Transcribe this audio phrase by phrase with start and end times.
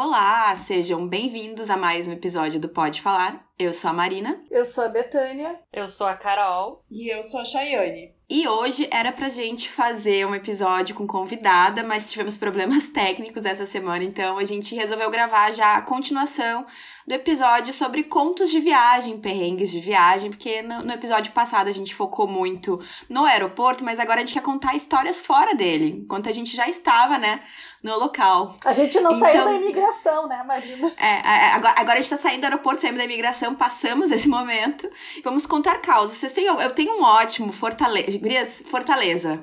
[0.00, 3.47] Olá, sejam bem-vindos a mais um episódio do Pode Falar.
[3.58, 4.40] Eu sou a Marina.
[4.48, 5.58] Eu sou a Betânia.
[5.72, 6.84] Eu sou a Carol.
[6.88, 8.14] E eu sou a Chayane.
[8.30, 13.64] E hoje era pra gente fazer um episódio com convidada, mas tivemos problemas técnicos essa
[13.64, 16.66] semana, então a gente resolveu gravar já a continuação
[17.06, 21.72] do episódio sobre contos de viagem, perrengues de viagem, porque no, no, episódio passado a
[21.72, 22.78] gente focou muito
[23.08, 26.68] no aeroporto, mas agora a gente quer contar histórias fora dele, enquanto a gente já
[26.68, 27.40] estava, né,
[27.82, 28.56] no local.
[28.62, 30.92] A gente não então, saiu da imigração, né, Marina?
[30.98, 34.90] É, agora, agora a gente tá saindo do aeroporto, saímos da imigração, passamos esse momento,
[35.24, 36.16] vamos contar causas.
[36.16, 38.18] Vocês têm, eu tenho um ótimo Fortaleza,
[38.64, 39.42] Fortaleza,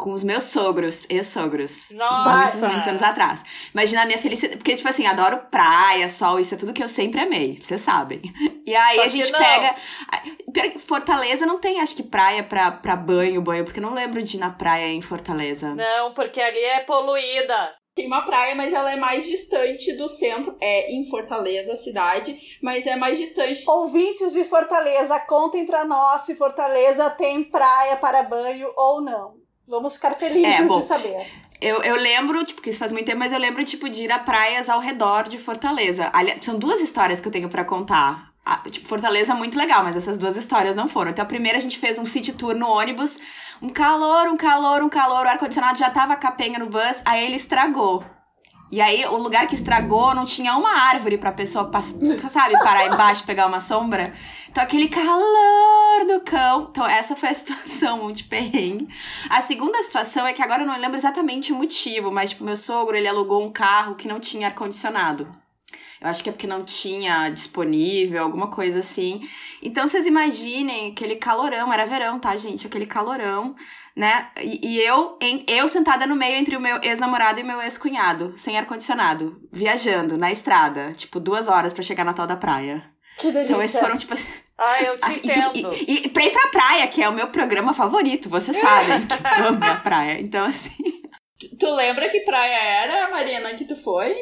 [0.00, 1.90] com os meus sogros e sogros.
[1.90, 2.66] Nossa!
[2.66, 3.44] Muitos, anos atrás.
[3.74, 4.56] Imagina a minha felicidade.
[4.56, 8.20] Porque, tipo assim, adoro praia, sol, isso é tudo que eu sempre amei, vocês sabem.
[8.66, 9.76] E aí Só a gente pega.
[10.78, 14.36] Fortaleza não tem, acho que, praia pra, pra banho, banho, porque eu não lembro de
[14.36, 15.74] ir na praia em Fortaleza.
[15.74, 17.79] Não, porque ali é poluída.
[18.00, 20.56] Tem uma praia, mas ela é mais distante do centro.
[20.58, 23.62] É em Fortaleza, cidade, mas é mais distante.
[23.68, 29.34] Ouvintes de Fortaleza, contem pra nós se Fortaleza tem praia para banho ou não.
[29.68, 31.26] Vamos ficar felizes é, bom, de saber.
[31.60, 34.10] Eu, eu lembro, tipo, que isso faz muito tempo, mas eu lembro, tipo, de ir
[34.10, 36.08] a praias ao redor de Fortaleza.
[36.14, 38.32] Aliás, são duas histórias que eu tenho para contar.
[38.70, 41.10] tipo, Fortaleza é muito legal, mas essas duas histórias não foram.
[41.10, 43.18] Então, a primeira a gente fez um city tour no ônibus.
[43.62, 45.26] Um calor, um calor, um calor.
[45.26, 48.02] O ar-condicionado já tava capenga no bus, aí ele estragou.
[48.72, 51.68] E aí, o lugar que estragou não tinha uma árvore pra pessoa,
[52.30, 54.14] sabe, parar embaixo, pegar uma sombra.
[54.48, 56.68] Então, aquele calor do cão.
[56.70, 58.88] Então, essa foi a situação de perrengue.
[59.28, 62.56] A segunda situação é que agora eu não lembro exatamente o motivo, mas, tipo, meu
[62.56, 65.39] sogro, ele alugou um carro que não tinha ar-condicionado.
[66.00, 69.20] Eu acho que é porque não tinha disponível, alguma coisa assim.
[69.62, 72.66] Então, vocês imaginem aquele calorão, era verão, tá, gente?
[72.66, 73.54] Aquele calorão,
[73.94, 74.30] né?
[74.40, 78.32] E, e eu, em, eu sentada no meio entre o meu ex-namorado e meu ex-cunhado,
[78.38, 82.82] sem ar-condicionado, viajando na estrada, tipo, duas horas para chegar na tal da praia.
[83.18, 83.52] Que delícia.
[83.52, 84.28] Então esses foram, tipo assim.
[84.56, 85.74] Ah, eu te assim, entendo.
[85.74, 89.06] E, e, e, pra ir pra praia, que é o meu programa favorito, vocês sabem
[89.06, 90.20] que eu amo a praia.
[90.20, 91.02] Então, assim.
[91.58, 94.14] Tu lembra que praia era, Marina, que tu foi?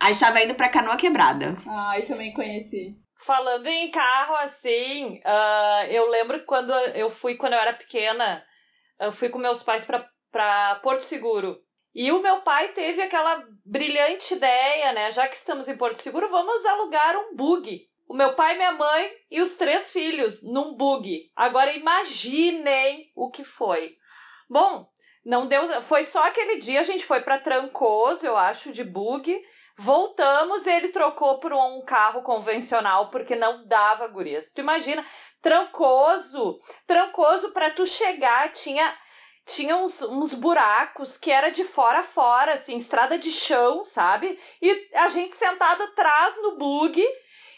[0.00, 1.56] Aí estava indo pra Canoa Quebrada.
[1.68, 2.96] Ah, eu também conheci.
[3.18, 8.42] Falando em carro, assim, uh, eu lembro quando eu fui, quando eu era pequena,
[8.98, 11.60] eu fui com meus pais pra, Porto Seguro.
[11.94, 15.10] E o meu pai teve aquela brilhante ideia, né?
[15.10, 17.86] Já que estamos em Porto Seguro, vamos alugar um bug.
[18.08, 21.30] O meu pai, minha mãe e os três filhos num bug.
[21.36, 23.96] Agora imaginem o que foi.
[24.48, 24.88] Bom,
[25.24, 29.38] não deu, foi só aquele dia a gente foi para Trancoso, eu acho, de bug.
[29.82, 34.52] Voltamos, ele trocou por um carro convencional porque não dava gurias.
[34.52, 35.02] Tu imagina,
[35.40, 38.94] Trancoso, Trancoso para tu chegar tinha
[39.46, 44.38] tinha uns, uns buracos que era de fora a fora, assim, estrada de chão, sabe?
[44.60, 47.02] E a gente sentado atrás no bug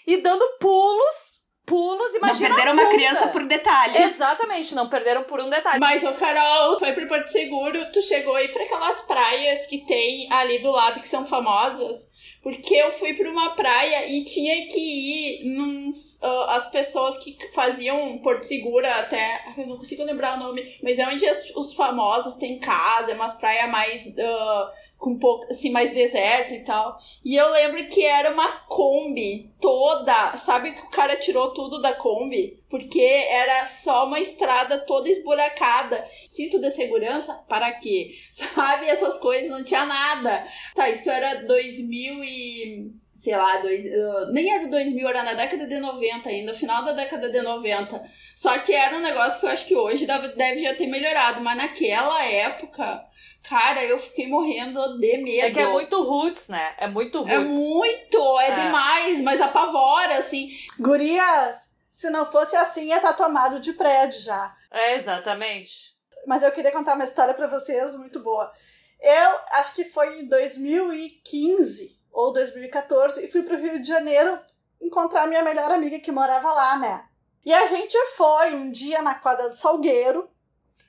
[0.06, 2.50] e dando pulos pulos, imagina.
[2.50, 3.98] Não perderam uma criança por detalhe.
[4.02, 5.80] Exatamente, não perderam por um detalhe.
[5.80, 10.30] Mas, o Carol, foi pro Porto Seguro, tu chegou aí para aquelas praias que tem
[10.32, 12.11] ali do lado que são famosas.
[12.42, 17.36] Porque eu fui para uma praia e tinha que ir nos, uh, as pessoas que
[17.54, 19.54] faziam Porto Seguro até.
[19.56, 23.14] Eu não consigo lembrar o nome, mas é onde as, os famosos têm casa, é
[23.14, 24.06] umas praias mais.
[24.06, 26.96] Uh, com pouco, assim, mais deserto e tal.
[27.24, 31.92] E eu lembro que era uma Kombi toda, sabe que o cara tirou tudo da
[31.92, 32.62] Kombi?
[32.70, 36.06] Porque era só uma estrada toda esburacada.
[36.28, 37.34] Cinto de segurança?
[37.48, 38.12] Para quê?
[38.30, 38.86] Sabe?
[38.86, 40.46] Essas coisas, não tinha nada.
[40.72, 45.66] Tá, isso era 2000 e sei lá, dois, uh, nem era 2000, era na década
[45.66, 48.02] de 90 ainda, final da década de 90.
[48.34, 51.40] Só que era um negócio que eu acho que hoje deve, deve já ter melhorado,
[51.40, 53.04] mas naquela época
[53.42, 55.46] Cara, eu fiquei morrendo de medo.
[55.46, 56.74] É que é muito roots, né?
[56.78, 57.32] É muito roots.
[57.32, 58.54] É muito, é, é.
[58.54, 60.50] demais, mas apavora, assim.
[60.78, 61.56] Gurias,
[61.92, 64.54] se não fosse assim, ia estar tá tomado de prédio já.
[64.70, 65.92] É, exatamente.
[66.26, 68.52] Mas eu queria contar uma história para vocês muito boa.
[69.00, 74.38] Eu acho que foi em 2015 ou 2014 e fui pro Rio de Janeiro
[74.80, 77.04] encontrar minha melhor amiga que morava lá, né?
[77.44, 80.30] E a gente foi um dia na quadra do Salgueiro.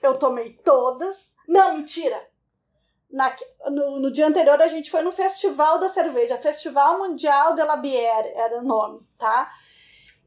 [0.04, 1.34] Eu tomei todas.
[1.48, 2.32] Não, mentira
[3.14, 3.32] na,
[3.70, 7.78] no, no, dia anterior a gente foi no Festival da Cerveja, Festival Mundial de la
[7.78, 9.52] Bière era o nome, tá?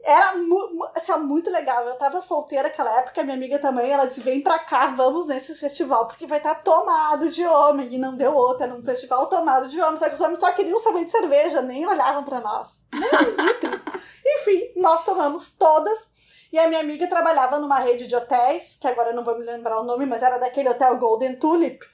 [0.05, 0.57] Era mu
[0.95, 1.85] assim, muito legal.
[1.85, 5.57] Eu tava solteira naquela época, minha amiga também, ela disse: vem pra cá, vamos nesse
[5.57, 7.93] festival, porque vai estar tá tomado de homem.
[7.93, 9.99] E não deu outra, era um festival tomado de homens.
[9.99, 12.81] Só que os homens só queriam saber de cerveja, nem olhavam para nós.
[14.25, 16.09] Enfim, nós tomamos todas.
[16.53, 19.45] E a minha amiga trabalhava numa rede de hotéis, que agora eu não vou me
[19.45, 21.85] lembrar o nome, mas era daquele hotel Golden Tulip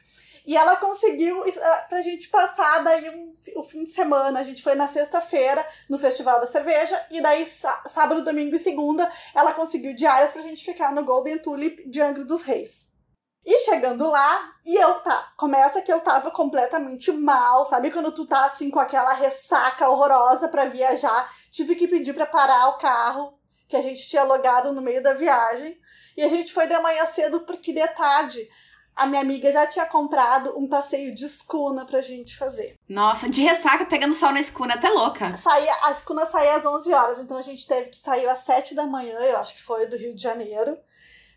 [0.47, 4.41] e ela conseguiu uh, pra gente passar daí um, o fim de semana.
[4.41, 7.01] A gente foi na sexta-feira no Festival da Cerveja.
[7.11, 11.89] E daí, sábado, domingo e segunda, ela conseguiu diárias pra gente ficar no Golden Tulip
[11.89, 12.91] de Angra dos Reis.
[13.45, 17.91] E chegando lá, e eu tá, começa que eu tava completamente mal, sabe?
[17.91, 22.69] Quando tu tá assim com aquela ressaca horrorosa para viajar, tive que pedir para parar
[22.69, 23.37] o carro
[23.69, 25.77] que a gente tinha alugado no meio da viagem.
[26.17, 28.49] E a gente foi de manhã cedo porque de tarde
[28.95, 32.79] a minha amiga já tinha comprado um passeio de escuna pra gente fazer.
[32.89, 35.37] Nossa, de ressaca pegando sol na escuna, até louca.
[35.37, 38.75] Saía, a escuna saía às 11 horas, então a gente teve que sair às 7
[38.75, 40.77] da manhã, eu acho que foi do Rio de Janeiro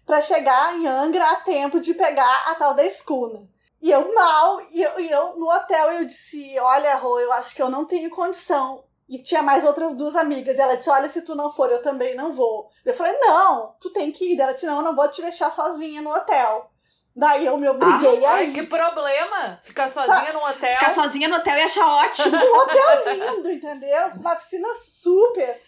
[0.06, 3.50] para chegar em Angra a tempo de pegar a tal da escuna.
[3.82, 7.54] E eu mal, e eu, e eu no hotel eu disse: Olha, Rô, eu acho
[7.56, 8.84] que eu não tenho condição.
[9.08, 10.58] E tinha mais outras duas amigas.
[10.58, 12.70] E ela disse: Olha, se tu não for, eu também não vou.
[12.84, 14.40] Eu falei: Não, tu tem que ir.
[14.40, 16.72] Ela disse: Não, eu não vou te deixar sozinha no hotel.
[17.16, 18.54] Daí eu me obriguei ah, a ir.
[18.54, 19.60] Que problema!
[19.64, 20.34] Ficar sozinha tá.
[20.34, 20.72] no hotel.
[20.72, 22.36] Ficar sozinha no hotel e achar ótimo.
[22.36, 24.08] Um hotel lindo, entendeu?
[24.16, 25.62] Uma piscina super.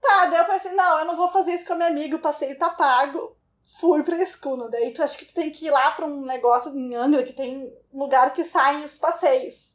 [0.00, 2.20] Tá, daí eu pensei, não, eu não vou fazer isso com a minha amiga, o
[2.20, 3.36] passeio tá pago
[3.66, 4.68] fui pra Escuna.
[4.70, 7.32] Daí tu acha que tu tem que ir lá pra um negócio em Angra que
[7.32, 9.74] tem um lugar que saem os passeios.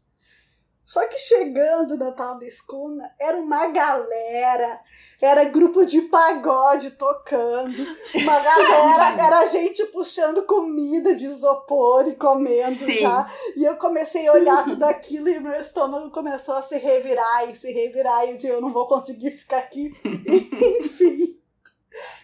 [0.84, 4.80] Só que chegando na tal da Escuna, era uma galera,
[5.22, 12.76] era grupo de pagode tocando, uma galera, era gente puxando comida de isopor e comendo
[12.76, 13.00] Sim.
[13.00, 13.32] já.
[13.56, 17.56] E eu comecei a olhar tudo aquilo e meu estômago começou a se revirar e
[17.56, 18.26] se revirar.
[18.26, 19.94] E eu disse, eu não vou conseguir ficar aqui.
[20.04, 21.40] Enfim.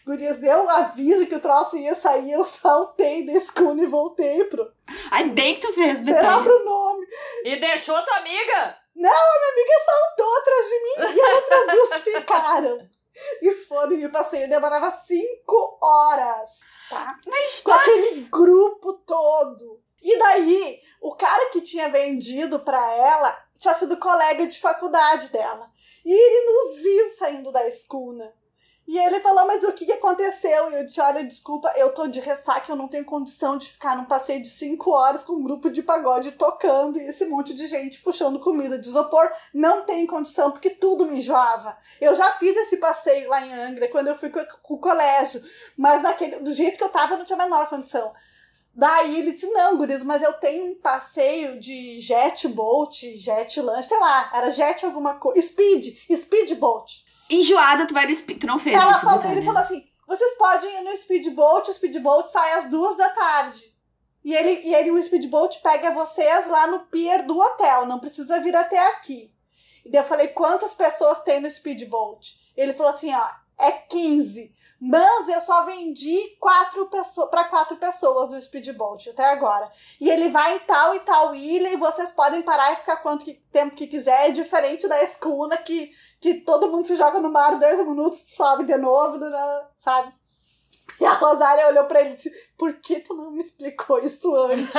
[0.06, 4.46] Gurias, deu um aviso que o troço ia sair, eu saltei desse cone e voltei
[4.46, 4.72] pro.
[5.34, 6.87] Bem que tu fez, Será pro nome.
[7.44, 8.78] E deixou tua amiga?
[8.96, 12.90] Não, a minha amiga saltou atrás de mim e as outras duas ficaram.
[13.42, 16.50] E foram, e o passeio demorava cinco horas,
[16.90, 17.20] tá?
[17.26, 19.82] Mas, Com aquele grupo todo.
[20.02, 25.72] E daí, o cara que tinha vendido pra ela tinha sido colega de faculdade dela.
[26.06, 28.32] E ele nos viu saindo da escuna.
[28.88, 30.72] E ele falou, mas o que, que aconteceu?
[30.72, 33.98] E eu disse, olha, desculpa, eu tô de ressaca, eu não tenho condição de ficar
[33.98, 37.68] num passeio de cinco horas com um grupo de pagode tocando e esse monte de
[37.68, 39.30] gente puxando comida de isopor.
[39.54, 41.78] Não tenho condição, porque tudo me enjoava.
[42.00, 44.40] Eu já fiz esse passeio lá em Angra, quando eu fui com,
[44.76, 45.44] o colégio,
[45.76, 48.14] mas daquele, do jeito que eu tava, eu não tinha a menor condição.
[48.74, 53.90] Daí ele disse, não, guris, mas eu tenho um passeio de jet boat, jet lanche,
[53.90, 58.42] sei lá, era jet alguma coisa, speed, speedboat enjoada, tu vai no speed.
[58.42, 59.02] Tu não fez Ela isso.
[59.02, 63.10] Falou, ele falou assim: vocês podem ir no speedboat, o speedboat sai às duas da
[63.10, 63.76] tarde.
[64.24, 68.40] E ele, e ele, o speedboat pega vocês lá no pier do hotel, não precisa
[68.42, 69.34] vir até aqui.
[69.86, 72.52] E daí eu falei, quantas pessoas tem no speedboat?
[72.58, 74.56] Ele falou assim, ó, é 15.
[74.80, 79.72] Mas eu só vendi quatro pessoas para quatro pessoas no speedboat até agora.
[80.00, 83.26] E ele vai em tal e tal ilha e vocês podem parar e ficar quanto
[83.26, 84.30] que, tempo que quiser.
[84.30, 88.66] É diferente da escuna que, que todo mundo se joga no mar dois minutos, sobe
[88.66, 90.14] de novo, né, sabe?
[91.00, 94.34] E a Rosália olhou para ele e disse: Por que tu não me explicou isso
[94.36, 94.76] antes?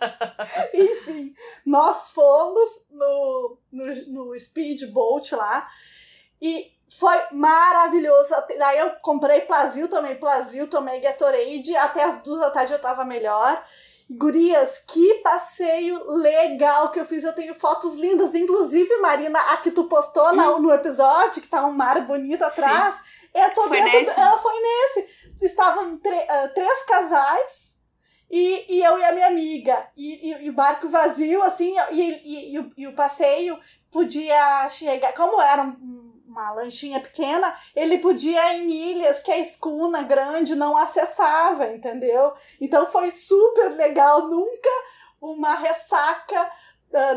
[0.72, 1.34] Enfim,
[1.66, 5.68] nós fomos no, no, no speedboat lá
[6.40, 8.34] e foi maravilhoso.
[8.58, 11.76] Daí eu comprei Plazil, tomei Plazil, tomei Gatorade.
[11.76, 13.64] Até as duas da tarde eu tava melhor.
[14.10, 17.22] Gurias, que passeio legal que eu fiz.
[17.22, 18.34] Eu tenho fotos lindas.
[18.34, 22.96] Inclusive, Marina, a que tu postou no, no episódio, que tá um mar bonito atrás.
[22.96, 23.00] Sim.
[23.32, 24.00] Eu tô foi dentro.
[24.00, 24.20] Nesse?
[24.20, 25.28] Do, foi nesse.
[25.42, 27.76] Estavam uh, três casais.
[28.28, 29.88] E, e eu e a minha amiga.
[29.96, 31.72] E, e, e o barco vazio, assim.
[31.92, 33.56] E, e, e, o, e o passeio
[33.92, 35.14] podia chegar.
[35.14, 40.54] Como era um uma lanchinha pequena, ele podia ir em ilhas que a escuna grande
[40.54, 42.32] não acessava, entendeu?
[42.60, 44.70] Então foi super legal, nunca
[45.20, 46.50] uma ressaca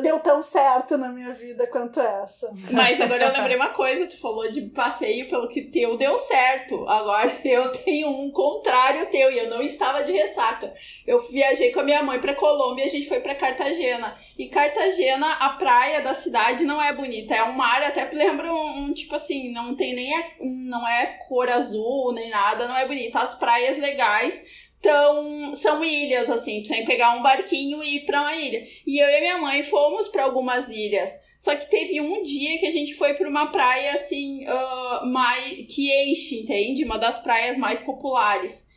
[0.01, 2.53] deu tão certo na minha vida quanto essa.
[2.72, 6.88] Mas agora eu lembrei uma coisa, tu falou de passeio pelo que teu deu certo.
[6.88, 10.72] Agora eu tenho um contrário teu e eu não estava de ressaca.
[11.08, 14.15] Eu viajei com a minha mãe para Colômbia a gente foi para Cartagena.
[14.38, 18.86] E Cartagena, a praia da cidade não é bonita, é um mar, até lembra um,
[18.86, 22.86] um tipo assim, não tem nem a, não é cor azul nem nada, não é
[22.86, 23.20] bonita.
[23.20, 24.44] As praias legais
[24.84, 28.68] então, são ilhas, assim, tu tem que pegar um barquinho e ir pra uma ilha.
[28.86, 31.10] E eu e minha mãe fomos para algumas ilhas.
[31.40, 35.74] Só que teve um dia que a gente foi para uma praia, assim, uh, mais,
[35.74, 36.84] que enche, entende?
[36.84, 38.68] Uma das praias mais populares.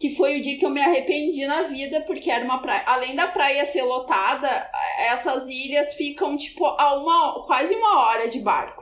[0.00, 2.84] Que foi o dia que eu me arrependi na vida, porque era uma praia.
[2.86, 4.70] Além da praia ser lotada,
[5.10, 8.81] essas ilhas ficam, tipo, a uma, quase uma hora de barco.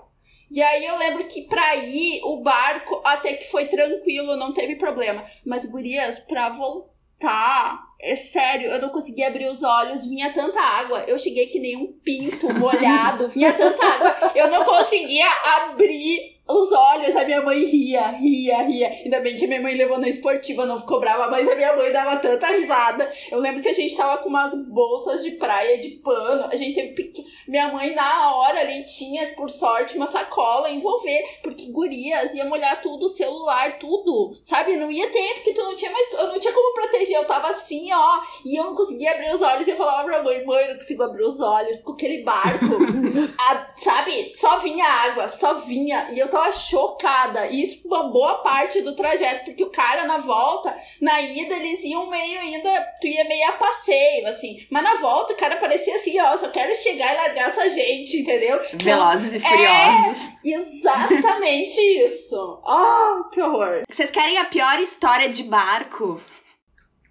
[0.51, 4.77] E aí eu lembro que pra ir, o barco até que foi tranquilo, não teve
[4.77, 5.25] problema.
[5.47, 11.05] Mas, gurias, pra voltar é sério, eu não conseguia abrir os olhos, vinha tanta água.
[11.07, 14.33] Eu cheguei que nem um pinto molhado, vinha tanta água.
[14.35, 15.27] Eu não conseguia
[15.57, 18.89] abrir os olhos, a minha mãe ria, ria, ria.
[18.89, 21.75] Ainda bem que a minha mãe levou na esportiva, não ficou brava, mas a minha
[21.75, 23.11] mãe dava tanta risada.
[23.31, 26.49] Eu lembro que a gente tava com umas bolsas de praia de pano.
[26.51, 27.25] A gente teve pequ...
[27.47, 32.81] Minha mãe, na hora ali, tinha, por sorte, uma sacola envolver, porque gurias ia molhar
[32.83, 34.37] tudo, celular, tudo.
[34.43, 34.77] Sabe?
[34.77, 36.13] Não ia ter, porque tu não tinha mais.
[36.13, 37.17] Eu não tinha como proteger.
[37.17, 39.67] Eu tava assim, ó, e eu não conseguia abrir os olhos.
[39.67, 42.67] E eu falava pra mãe, mãe, eu não consigo abrir os olhos com aquele barco.
[43.39, 44.33] a, sabe?
[44.35, 46.11] Só vinha água, só vinha.
[46.13, 47.47] E eu tava tava chocada.
[47.47, 51.85] E isso uma boa parte do trajeto, porque o cara na volta, na ida, eles
[51.85, 54.67] iam meio ainda, tu ia meio a passeio, assim.
[54.71, 58.19] Mas na volta, o cara parecia assim, ó, só quero chegar e largar essa gente,
[58.19, 58.61] entendeu?
[58.75, 60.29] Velozes então, e furiosos.
[60.45, 62.63] É exatamente isso.
[62.65, 63.83] Oh, que horror.
[63.89, 66.21] Vocês querem a pior história de barco?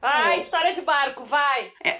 [0.02, 1.72] Ah, história de barco, vai!
[1.84, 2.00] É,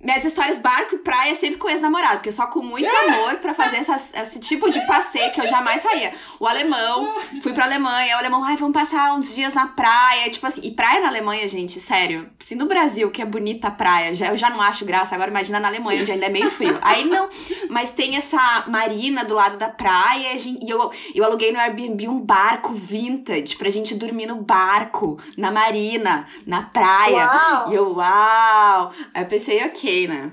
[0.00, 3.78] minhas histórias barco e praia sempre com ex-namorado, porque só com muito amor para fazer
[3.78, 6.12] essas, esse tipo de passeio que eu jamais faria.
[6.38, 7.12] O alemão,
[7.42, 10.70] fui pra Alemanha, o alemão, ai, vamos passar uns dias na praia, tipo assim, e
[10.70, 14.36] praia na Alemanha, gente, sério, se no Brasil, que é bonita a praia, já, eu
[14.36, 16.78] já não acho graça, agora imagina na Alemanha, onde ainda é meio frio.
[16.80, 17.28] Aí não,
[17.68, 22.20] mas tem essa marina do lado da praia, e eu, eu aluguei no Airbnb um
[22.20, 27.26] barco vintage pra gente dormir no barco, na marina, na praia.
[27.26, 27.72] Uau.
[27.72, 28.92] E eu, uau!
[29.12, 30.32] Aí eu pensei, ok, né?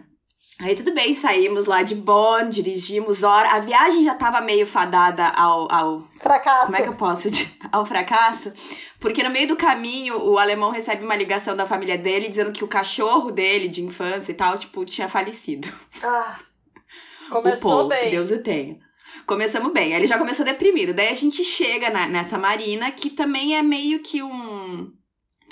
[0.58, 3.50] Aí tudo bem, saímos lá de Bonn, dirigimos hora.
[3.52, 6.08] A viagem já tava meio fadada ao, ao.
[6.22, 6.66] Fracasso.
[6.68, 7.28] Como é que eu posso?
[7.72, 8.54] Ao fracasso.
[9.00, 12.64] Porque no meio do caminho, o alemão recebe uma ligação da família dele dizendo que
[12.64, 15.68] o cachorro dele, de infância e tal, tipo, tinha falecido.
[16.02, 16.40] Ah,
[17.30, 18.04] Começou o Paul, bem.
[18.06, 18.78] que Deus o tenha.
[19.28, 19.94] Começamos bem.
[19.94, 20.94] Aí ele já começou deprimido.
[20.94, 24.90] Daí a gente chega na- nessa marina, que também é meio que um.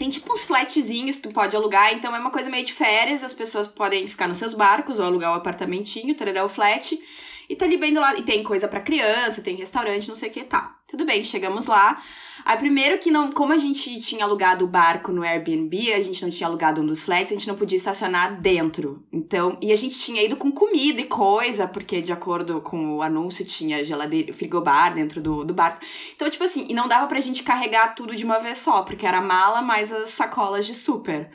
[0.04, 3.24] Tem tipo uns flatzinhos que tu pode alugar, então é uma coisa meio de férias,
[3.24, 7.02] as pessoas podem ficar nos seus barcos ou alugar o apartamentinho, tereré o flat,
[7.50, 8.20] e tá ali bem do lado.
[8.20, 10.78] E tem coisa pra criança, tem restaurante, não sei o que, tá.
[10.88, 12.02] Tudo bem, chegamos lá.
[12.46, 16.22] Aí primeiro que não, como a gente tinha alugado o barco no Airbnb, a gente
[16.22, 19.04] não tinha alugado um dos flats, a gente não podia estacionar dentro.
[19.12, 23.02] Então, e a gente tinha ido com comida e coisa, porque de acordo com o
[23.02, 25.80] anúncio tinha geladeira, frigobar dentro do, do barco.
[26.16, 29.06] Então, tipo assim, e não dava pra gente carregar tudo de uma vez só, porque
[29.06, 31.32] era mala mais as sacolas de super.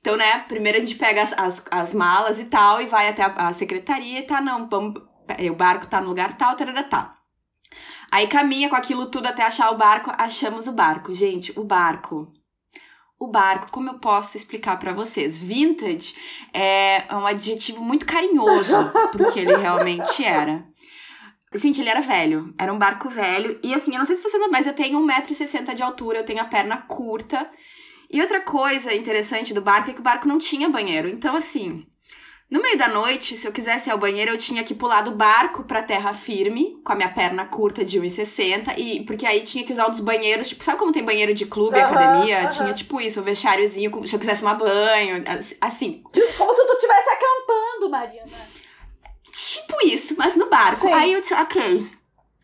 [0.00, 3.22] Então, né, primeiro a gente pega as, as, as malas e tal, e vai até
[3.22, 5.02] a, a secretaria e tá, não, vamos,
[5.50, 7.16] o barco tá no lugar tal, tarará, tá.
[8.10, 11.14] Aí caminha com aquilo tudo até achar o barco, achamos o barco.
[11.14, 12.32] Gente, o barco.
[13.18, 15.38] O barco, como eu posso explicar pra vocês?
[15.38, 16.14] Vintage
[16.52, 18.74] é um adjetivo muito carinhoso
[19.10, 20.64] porque ele realmente era.
[21.54, 22.54] Gente, ele era velho.
[22.58, 23.58] Era um barco velho.
[23.62, 26.24] E assim, eu não sei se você não, mas eu tenho 1,60m de altura, eu
[26.24, 27.50] tenho a perna curta.
[28.10, 31.08] E outra coisa interessante do barco é que o barco não tinha banheiro.
[31.08, 31.86] Então, assim,
[32.50, 35.10] no meio da noite, se eu quisesse ir ao banheiro, eu tinha que pular do
[35.10, 38.74] barco pra terra firme, com a minha perna curta de 1,60.
[38.78, 41.76] E porque aí tinha que usar dos banheiros, tipo, sabe como tem banheiro de clube,
[41.80, 42.46] academia?
[42.48, 45.22] Tinha tipo isso, um vestiáriozinho, com- se eu quisesse tomar banho,
[45.60, 46.02] assim,
[46.38, 48.56] como se tu estivesse acampando, Marina.
[49.32, 50.76] Tipo isso, mas no barco.
[50.80, 50.92] Sim.
[50.92, 51.86] Aí eu disse, ok.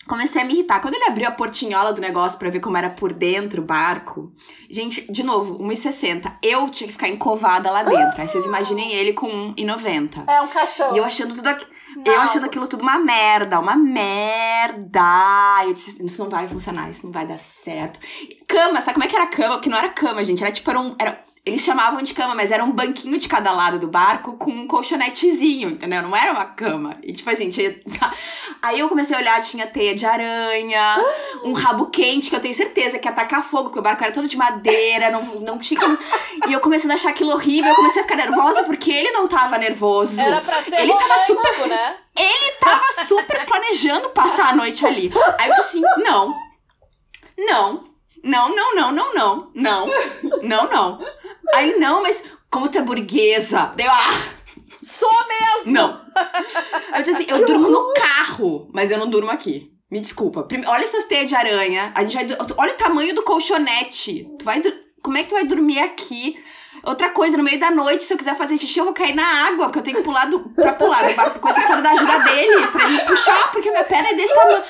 [0.07, 0.81] Comecei a me irritar.
[0.81, 4.33] Quando ele abriu a portinhola do negócio pra ver como era por dentro o barco,
[4.69, 6.39] gente, de novo, 1,60.
[6.43, 8.21] Eu tinha que ficar encovada lá dentro.
[8.21, 10.29] Aí vocês imaginem ele com 1,90.
[10.29, 10.95] É um caixão.
[10.95, 11.67] E eu achando tudo aqui.
[11.97, 12.07] Não.
[12.07, 15.63] Eu achando aquilo tudo uma merda, uma merda.
[15.65, 18.01] Eu disse, isso não vai funcionar, isso não vai dar certo.
[18.53, 19.55] Cama, sabe como é que era cama?
[19.55, 20.43] Porque não era cama, gente.
[20.43, 20.95] Era tipo, era um.
[20.99, 24.51] Era, eles chamavam de cama, mas era um banquinho de cada lado do barco com
[24.51, 26.03] um colchonetezinho, entendeu?
[26.03, 26.95] Não era uma cama.
[27.03, 27.75] E tipo assim, tinha.
[28.61, 31.03] Aí eu comecei a olhar, tinha teia de aranha,
[31.43, 34.13] um rabo quente, que eu tenho certeza que ia atacar fogo, porque o barco era
[34.13, 35.81] todo de madeira, não, não tinha.
[36.47, 39.27] E eu comecei a achar aquilo horrível, eu comecei a ficar nervosa porque ele não
[39.27, 40.21] tava nervoso.
[40.21, 41.97] Era pra ser Ele tava romântico, né?
[42.17, 45.11] Ele tava super planejando passar a noite ali.
[45.39, 46.37] Aí eu disse assim: não,
[47.37, 47.92] não,
[48.23, 49.87] não, não, não, não, não, não,
[50.43, 51.07] não, não.
[51.55, 53.73] Aí não, mas como tu é burguesa?
[53.77, 54.23] Deu, ah,
[54.83, 55.73] Sou mesmo!
[55.73, 56.01] não.
[56.93, 59.71] Aí eu disse assim: eu durmo no carro, mas eu não durmo aqui.
[59.91, 60.43] Me desculpa.
[60.43, 61.93] Prime- Olha essas teias de aranha.
[61.95, 64.27] A gente vai, olha o tamanho do colchonete.
[64.39, 64.61] Tu vai,
[65.03, 66.43] como é que tu vai dormir aqui?
[66.85, 69.47] Outra coisa, no meio da noite, se eu quiser fazer xixi, eu vou cair na
[69.47, 72.67] água, porque eu tenho que pular do, pra pular do que precisa da ajuda dele,
[72.69, 74.63] pra ele puxar, porque minha perna é desse tamanho.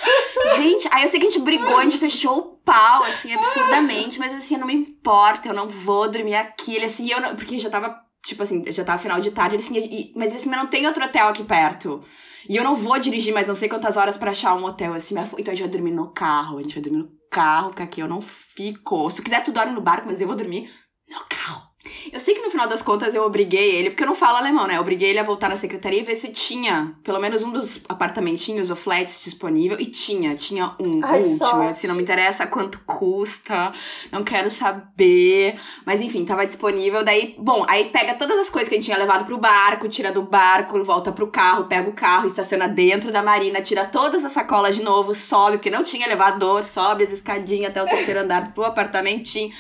[0.57, 4.19] Gente, aí eu sei que a gente brigou, a gente fechou o pau, assim, absurdamente,
[4.19, 6.77] mas assim, não me importa, eu não vou dormir aqui.
[6.77, 7.35] Ele assim, eu não.
[7.35, 10.51] Porque já tava, tipo assim, já tava final de tarde, ele assim, mas ele assim,
[10.51, 12.03] mas não tem outro hotel aqui perto.
[12.49, 15.15] E eu não vou dirigir mais não sei quantas horas pra achar um hotel assim.
[15.39, 18.01] Então a gente vai dormir no carro, a gente vai dormir no carro, porque aqui
[18.01, 19.09] eu não fico.
[19.11, 20.71] Se tu quiser, tu dorme no barco, mas eu vou dormir
[21.09, 21.72] no carro.
[22.13, 24.69] Eu sei que no final das contas eu obriguei ele, porque eu não falo alemão,
[24.69, 24.77] né?
[24.77, 27.81] Eu obriguei ele a voltar na secretaria e ver se tinha pelo menos um dos
[27.89, 29.77] apartamentinhos ou flats disponível.
[29.81, 31.39] E tinha, tinha um, Ai, último.
[31.39, 31.71] sorte.
[31.71, 33.73] Assim, não me interessa quanto custa,
[34.13, 35.57] não quero saber.
[35.85, 37.03] Mas enfim, tava disponível.
[37.03, 40.13] Daí, bom, aí pega todas as coisas que a gente tinha levado pro barco, tira
[40.13, 44.31] do barco, volta pro carro, pega o carro, estaciona dentro da marina, tira todas as
[44.31, 48.55] sacolas de novo, sobe, porque não tinha elevador, sobe as escadinhas até o terceiro andar
[48.55, 49.53] pro apartamentinho.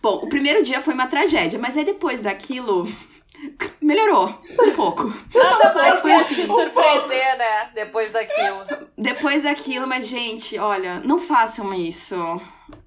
[0.00, 2.86] Bom, o primeiro dia foi uma tragédia, mas aí depois daquilo
[3.80, 4.28] melhorou
[4.60, 5.12] um pouco.
[5.34, 7.70] Nada mais foi assim, te um surpreender, né?
[7.74, 8.64] Depois daquilo.
[8.96, 12.16] Depois daquilo, mas gente, olha, não façam isso.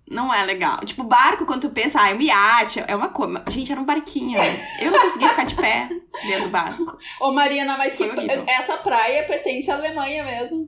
[0.10, 0.80] Não é legal.
[0.80, 3.42] Tipo, barco, quando tu pensa, ah, é um iate, é uma coisa.
[3.50, 4.38] Gente, era um barquinho.
[4.82, 5.88] Eu não conseguia ficar de pé
[6.24, 6.98] dentro do barco.
[7.22, 8.44] Ô, Marina, mas que horrível.
[8.46, 10.68] essa praia pertence à Alemanha mesmo.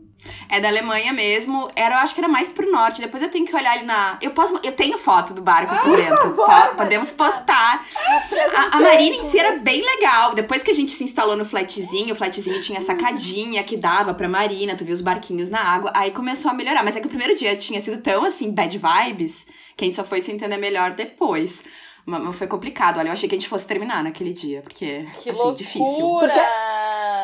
[0.50, 1.70] É da Alemanha mesmo.
[1.76, 3.02] Era, eu acho que era mais pro norte.
[3.02, 4.18] Depois eu tenho que olhar ali na.
[4.22, 4.60] Eu posso.
[4.64, 6.16] Eu tenho foto do barco por dentro.
[6.16, 6.52] favor, tá?
[6.60, 6.76] Marina.
[6.76, 7.86] Podemos postar.
[7.94, 10.34] Nos A, a marina em si era bem legal.
[10.34, 14.30] Depois que a gente se instalou no flatzinho, o flatzinho tinha sacadinha que dava pra
[14.30, 15.92] marina, tu via os barquinhos na água.
[15.96, 16.84] Aí começou a melhorar.
[16.84, 19.96] Mas é que o primeiro dia tinha sido tão assim, bad vibes, que a gente
[19.96, 21.64] só foi se entender melhor depois.
[22.06, 22.98] Mas foi complicado.
[23.00, 25.56] Olha, eu achei que a gente fosse terminar naquele dia, porque, Que assim, loucura!
[25.56, 25.84] difícil.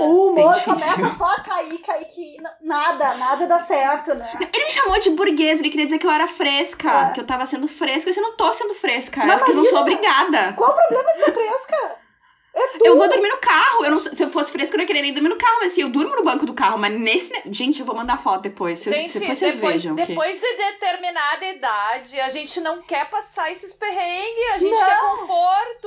[0.04, 0.96] O humor difícil.
[0.96, 4.30] começa só a cair, cair, que nada, nada dá certo, né?
[4.54, 7.12] Ele me chamou de burguesa, ele queria dizer que eu era fresca, É.
[7.14, 8.10] que eu tava sendo fresca.
[8.10, 10.54] Mas eu não tô sendo fresca, Mas, é que eu não sou Marina, obrigada.
[10.54, 11.96] Qual o problema de ser fresca?
[12.84, 13.86] Eu vou dormir no carro.
[13.86, 15.58] Eu não, se eu fosse fresca, eu não ia querer nem dormir no carro.
[15.62, 16.78] Mas assim, eu durmo no banco do carro.
[16.80, 17.32] Mas nesse.
[17.46, 18.80] Gente, eu vou mandar foto depois.
[18.80, 19.96] Vocês, Gente, depois vocês depois, vejam.
[19.96, 24.86] que- depois de determinada idade, a gente não quer passar esses perrengues, a gente Não.
[24.86, 25.79] quer conforto,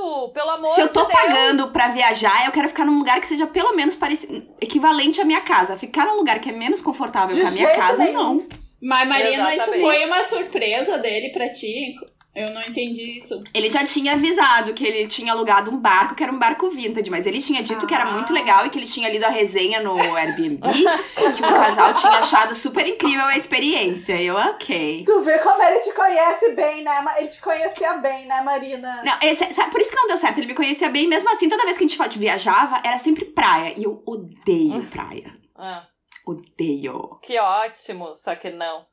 [0.53, 1.13] amor Se eu de tô Deus.
[1.13, 5.25] pagando pra viajar, eu quero ficar num lugar que seja pelo menos parecido, equivalente à
[5.25, 5.77] minha casa.
[5.77, 8.13] Ficar num lugar que é menos confortável De que a minha casa, nenhum.
[8.13, 8.47] não.
[8.85, 9.81] Mas, Marina, isso Exatamente.
[9.81, 11.95] foi uma surpresa dele pra ti?
[12.35, 13.43] Eu não entendi isso.
[13.53, 17.11] Ele já tinha avisado que ele tinha alugado um barco, que era um barco vintage,
[17.11, 18.11] mas ele tinha dito que era Ah.
[18.13, 22.13] muito legal e que ele tinha lido a resenha no Airbnb, que o casal tinha
[22.13, 24.15] achado super incrível a experiência.
[24.17, 25.05] E eu, ok.
[25.05, 27.05] Tu vê como ele te conhece bem, né?
[27.19, 29.03] Ele te conhecia bem, né, Marina?
[29.05, 30.39] Não, esse- sabe, por isso que não deu certo.
[30.39, 33.75] Ele me conhecia bem, mesmo assim, toda vez que a gente viajava, era sempre praia.
[33.77, 35.37] E eu odeio praia.
[35.55, 35.85] Ah,
[36.27, 37.19] Odeio.
[37.23, 38.87] que ótimo, só que não.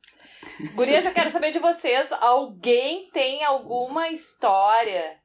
[0.73, 5.17] Gurias, eu quero saber de vocês, alguém tem alguma história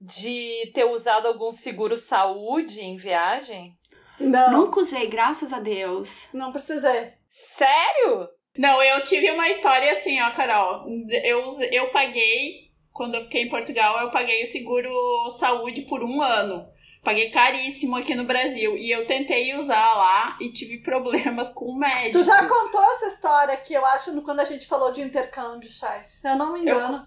[0.00, 3.76] de ter usado algum seguro saúde em viagem?
[4.18, 6.28] Não, não, Nunca usei, graças a Deus.
[6.52, 7.12] precisei.
[7.28, 8.28] Sério?
[8.56, 10.86] Não, eu tive uma história assim, ó, Carol.
[11.24, 14.90] Eu, eu paguei, quando eu fiquei em Portugal, eu paguei o seguro
[15.38, 16.66] saúde por um ano.
[17.08, 18.76] Paguei caríssimo aqui no Brasil.
[18.76, 22.18] E eu tentei usar lá e tive problemas com o médico.
[22.18, 26.20] Tu já contou essa história que eu acho quando a gente falou de intercâmbio, Chais.
[26.22, 27.06] Eu não me engano.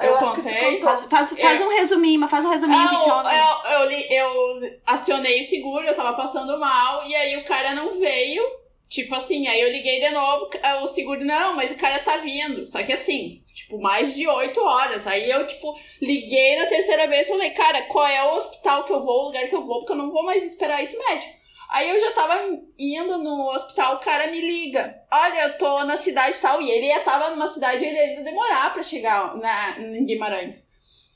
[0.00, 0.76] eu acho que tu contei?
[0.76, 0.88] contou.
[0.88, 4.80] Faz, faz, faz um resuminho, mas faz um resuminho que que eu, eu, eu, eu
[4.86, 8.42] acionei o seguro, eu tava passando mal, e aí o cara não veio.
[8.88, 10.48] Tipo assim, aí eu liguei de novo,
[10.84, 12.66] o seguro, não, mas o cara tá vindo.
[12.66, 15.06] Só que assim, tipo, mais de oito horas.
[15.06, 18.92] Aí eu, tipo, liguei na terceira vez e falei, cara, qual é o hospital que
[18.92, 21.38] eu vou, o lugar que eu vou, porque eu não vou mais esperar esse médico.
[21.70, 24.94] Aí eu já tava indo no hospital, o cara me liga.
[25.10, 26.62] Olha, eu tô na cidade tal.
[26.62, 30.66] E ele ia tava numa cidade, ele ia demorar pra chegar na, em Guimarães.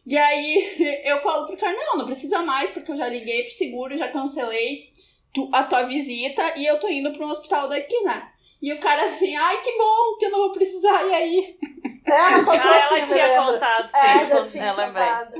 [0.06, 3.52] E aí eu falo pro cara, não, não precisa mais, porque eu já liguei pro
[3.52, 4.90] seguro, já cancelei
[5.32, 8.28] tu- a tua visita e eu tô indo pra um hospital daqui, né?
[8.60, 11.56] E o cara assim, ai que bom, que eu não vou precisar, e aí?
[12.12, 13.96] Ela contou Ah, assim, ela eu tinha contado, sim.
[13.96, 15.34] É, já quando- tinha contado.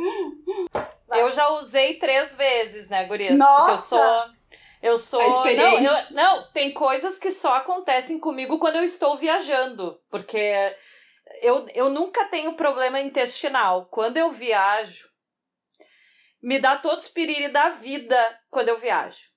[1.06, 1.20] Vai.
[1.20, 3.38] Eu já usei três vezes, né, gurias?
[3.38, 3.56] Nossa!
[3.64, 4.24] Porque eu sou.
[4.82, 5.20] Eu sou.
[5.20, 5.82] A experiente.
[5.82, 10.00] Não, eu- não, tem coisas que só acontecem comigo quando eu estou viajando.
[10.11, 10.74] Porque
[11.40, 13.87] eu, eu nunca tenho problema intestinal.
[13.90, 15.08] Quando eu viajo,
[16.42, 19.30] me dá todos os piriri da vida quando eu viajo.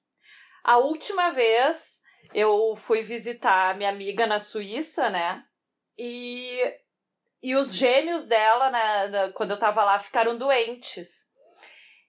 [0.64, 2.02] A última vez
[2.34, 5.44] eu fui visitar minha amiga na Suíça, né?
[5.98, 6.60] E,
[7.42, 11.26] e os gêmeos dela, né, quando eu tava lá, ficaram doentes.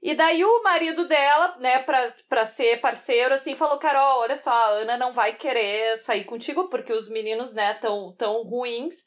[0.03, 4.51] E daí o marido dela, né, pra, pra ser parceiro, assim, falou: Carol, olha só,
[4.51, 9.05] a Ana não vai querer sair contigo porque os meninos, né, tão, tão ruins.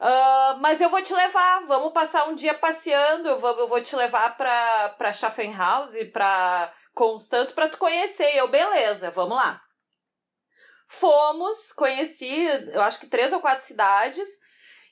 [0.00, 3.82] Ah, mas eu vou te levar, vamos passar um dia passeando, eu vou, eu vou
[3.82, 8.32] te levar pra, pra Schaffenhaus, pra Constance, pra tu conhecer.
[8.34, 9.60] E eu, beleza, vamos lá.
[10.88, 14.28] Fomos, conheci, eu acho que três ou quatro cidades,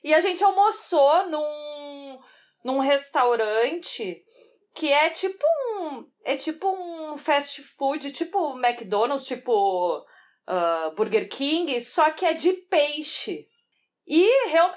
[0.07, 2.19] e a gente almoçou num,
[2.63, 4.23] num restaurante
[4.73, 6.09] que é tipo um.
[6.23, 10.05] É tipo um fast food, tipo McDonald's, tipo
[10.47, 13.47] ah, Burger King, só que é de peixe.
[14.09, 14.25] E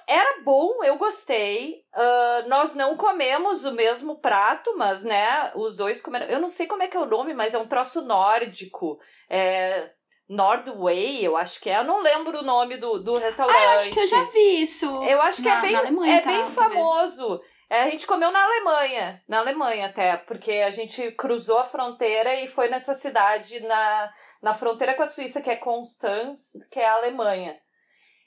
[0.09, 1.85] era bom, eu gostei.
[1.95, 6.27] Uh, nós não comemos o mesmo prato, mas, né, os dois comeram.
[6.27, 8.99] Eu não sei como é que é o nome, mas é um troço nórdico.
[9.29, 9.93] É.
[10.31, 11.79] Nordway, eu acho que é.
[11.79, 13.57] Eu não lembro o nome do, do restaurante.
[13.57, 15.03] Ah, eu acho que eu já vi isso.
[15.03, 17.43] Eu acho que na, é bem, Alemanha, é tá, bem famoso.
[17.69, 22.33] É, a gente comeu na Alemanha, na Alemanha até, porque a gente cruzou a fronteira
[22.37, 26.87] e foi nessa cidade na, na fronteira com a Suíça, que é Constance, que é
[26.87, 27.59] a Alemanha.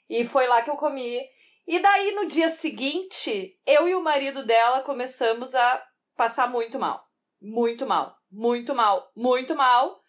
[0.06, 1.18] E foi lá que eu comi.
[1.66, 5.82] E daí, no dia seguinte, eu e o marido dela começamos a
[6.14, 7.02] passar muito mal.
[7.40, 8.14] Muito mal.
[8.30, 9.10] Muito mal.
[9.16, 10.03] Muito mal.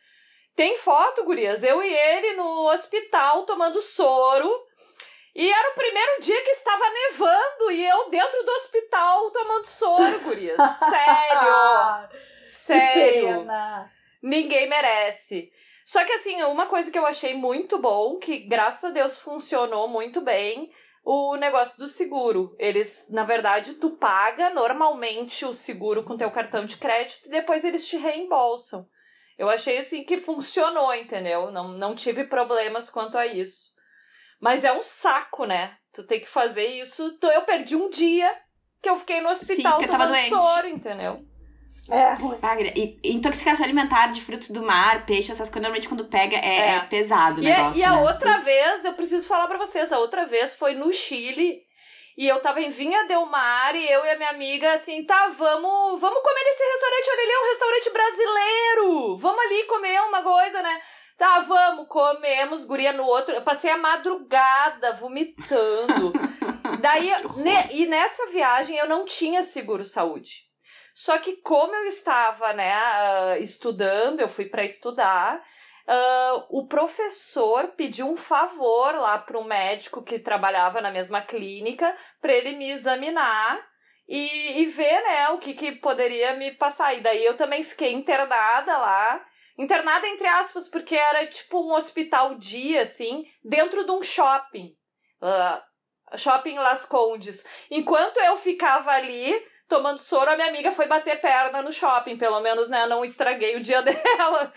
[0.55, 1.63] Tem foto, gurias.
[1.63, 4.49] Eu e ele no hospital tomando soro.
[5.35, 10.19] E era o primeiro dia que estava nevando e eu dentro do hospital tomando soro,
[10.21, 10.55] gurias.
[10.79, 12.09] Sério.
[12.39, 13.39] Sério.
[13.39, 13.91] pena.
[14.23, 15.51] Ninguém merece.
[15.85, 19.89] Só que assim, uma coisa que eu achei muito bom, que graças a Deus funcionou
[19.89, 20.71] muito bem,
[21.03, 22.55] o negócio do seguro.
[22.57, 27.65] Eles, na verdade, tu paga normalmente o seguro com teu cartão de crédito e depois
[27.65, 28.87] eles te reembolsam.
[29.37, 31.51] Eu achei assim que funcionou, entendeu?
[31.51, 33.73] Não, não tive problemas quanto a isso.
[34.39, 35.75] Mas é um saco, né?
[35.93, 37.13] Tu tem que fazer isso.
[37.17, 38.33] Então eu perdi um dia
[38.81, 40.29] que eu fiquei no hospital porque tava tomando doente.
[40.29, 41.25] soro, entendeu?
[41.89, 42.37] É ruim.
[42.41, 46.35] Ah, e e intoxicação alimentar de frutos do mar, peixe, essas coisas, normalmente quando pega
[46.37, 46.75] é, É.
[46.75, 47.79] é pesado o E, a- negócio.
[47.79, 48.01] e a né?
[48.01, 51.61] outra vez, eu preciso falar pra vocês, a outra vez foi no Chile.
[52.17, 55.27] E eu tava em Vinha Del Mar e eu e a minha amiga assim, tá,
[55.29, 59.17] vamos, vamos comer nesse restaurante, olha ali, é um restaurante brasileiro.
[59.17, 60.79] Vamos ali comer uma coisa, né?
[61.17, 63.33] Tá, vamos, comemos, guria no outro.
[63.33, 66.13] Eu passei a madrugada vomitando.
[66.81, 70.45] Daí, ne- e nessa viagem eu não tinha seguro saúde.
[70.93, 75.41] Só que como eu estava, né, ah, estudando, eu fui para estudar,
[75.87, 81.95] ah, o professor pediu um favor lá para um médico que trabalhava na mesma clínica
[82.19, 83.63] para ele me examinar
[84.07, 86.93] e, e ver, né, o que, que poderia me passar.
[86.95, 89.25] E daí eu também fiquei internada lá.
[89.57, 94.75] Internada entre aspas, porque era tipo um hospital dia, assim, dentro de um shopping.
[95.21, 95.63] Ah,
[96.17, 97.45] shopping Las Condes.
[97.71, 99.33] Enquanto eu ficava ali
[99.67, 102.85] tomando soro, a minha amiga foi bater perna no shopping, pelo menos, né?
[102.85, 104.53] Não estraguei o dia dela.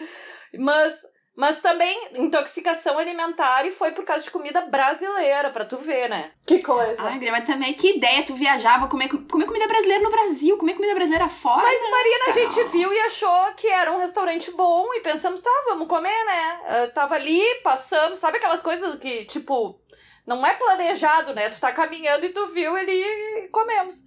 [0.54, 1.00] Mas,
[1.38, 6.33] mas também intoxicação alimentar e foi por causa de comida brasileira, pra tu ver, né?
[6.44, 7.01] Que coisa.
[7.01, 10.96] Ai, mas também, que ideia, tu viajava comer, comer comida brasileira no Brasil, comer comida
[10.96, 11.62] brasileira fora.
[11.62, 12.33] Mas Marina, a Não.
[12.35, 16.61] gente viu e achou que era um restaurante bom e pensamos, tá, vamos comer, né?
[16.66, 19.81] Ah, tava ali, passamos, sabe aquelas coisas que, tipo,
[20.27, 21.51] não é planejado, né?
[21.51, 24.03] Tu tá caminhando e tu viu ele e comemos.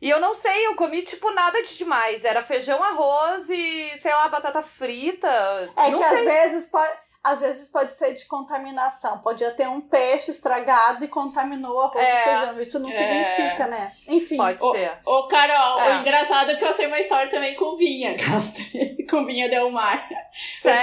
[0.00, 2.24] E eu não sei, eu comi, tipo, nada de demais.
[2.24, 5.28] Era feijão, arroz e, sei lá, batata frita.
[5.76, 6.18] É não que sei.
[6.18, 6.92] às vezes pode.
[7.32, 9.18] Às vezes pode ser de contaminação.
[9.18, 12.20] Podia ter um peixe estragado e contaminou o arroz É.
[12.20, 12.60] e feijão.
[12.60, 12.92] Isso não É.
[12.92, 13.92] significa, né?
[14.06, 14.36] Enfim.
[14.36, 14.98] Pode Ô, ser.
[15.04, 15.96] Ô, Carol, É.
[15.96, 18.64] o engraçado é que eu tenho uma história também com vinha, Castro.
[19.10, 20.08] com vinha Del Mar.
[20.08, 20.18] Porque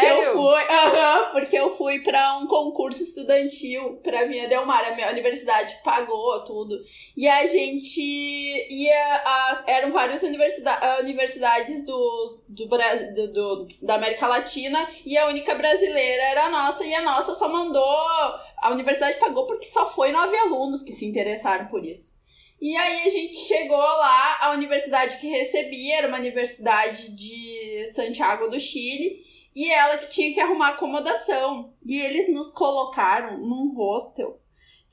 [0.06, 0.34] eu Sério?
[0.34, 4.84] fui, aham, porque eu fui pra um concurso estudantil pra Vinha Del Mar.
[4.86, 6.76] A minha universidade pagou tudo.
[7.16, 9.16] E a gente ia.
[9.26, 15.54] A, eram várias universidade, universidades do, do, do, do- da América Latina e a única
[15.56, 16.84] brasileira era a nossa.
[16.84, 17.84] E a nossa só mandou.
[18.58, 22.16] A universidade pagou porque só foi nove alunos que se interessaram por isso.
[22.62, 28.48] E aí a gente chegou lá, a universidade que recebia era uma universidade de Santiago
[28.48, 31.74] do Chile, e ela que tinha que arrumar acomodação.
[31.86, 34.40] E eles nos colocaram num hostel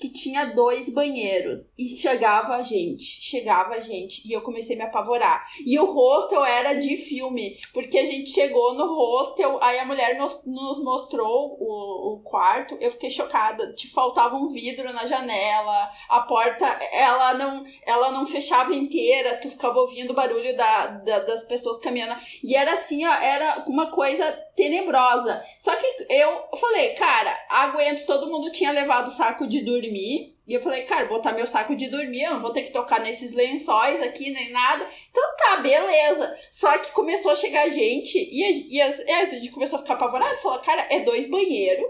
[0.03, 4.79] que tinha dois banheiros e chegava a gente, chegava a gente e eu comecei a
[4.81, 5.47] me apavorar.
[5.65, 10.19] E o hostel era de filme, porque a gente chegou no hostel, aí a mulher
[10.19, 15.89] nos, nos mostrou o, o quarto, eu fiquei chocada, te faltava um vidro na janela,
[16.09, 21.21] a porta, ela não, ela não fechava inteira, tu ficava ouvindo o barulho da, da-
[21.21, 22.17] das pessoas caminhando.
[22.43, 25.41] E era assim, ó, era uma coisa tenebrosa.
[25.61, 29.92] Só que eu falei, cara, aguento, todo mundo tinha levado saco de dormir.
[29.99, 33.01] E eu falei, cara, botar meu saco de dormir, eu não vou ter que tocar
[33.01, 34.87] nesses lençóis aqui, nem nada.
[35.11, 36.37] Então tá, beleza.
[36.51, 39.95] Só que começou a chegar gente e a, e as- a gente começou a ficar
[39.95, 40.37] apavorado.
[40.39, 41.87] Falou, cara, é dois banheiros.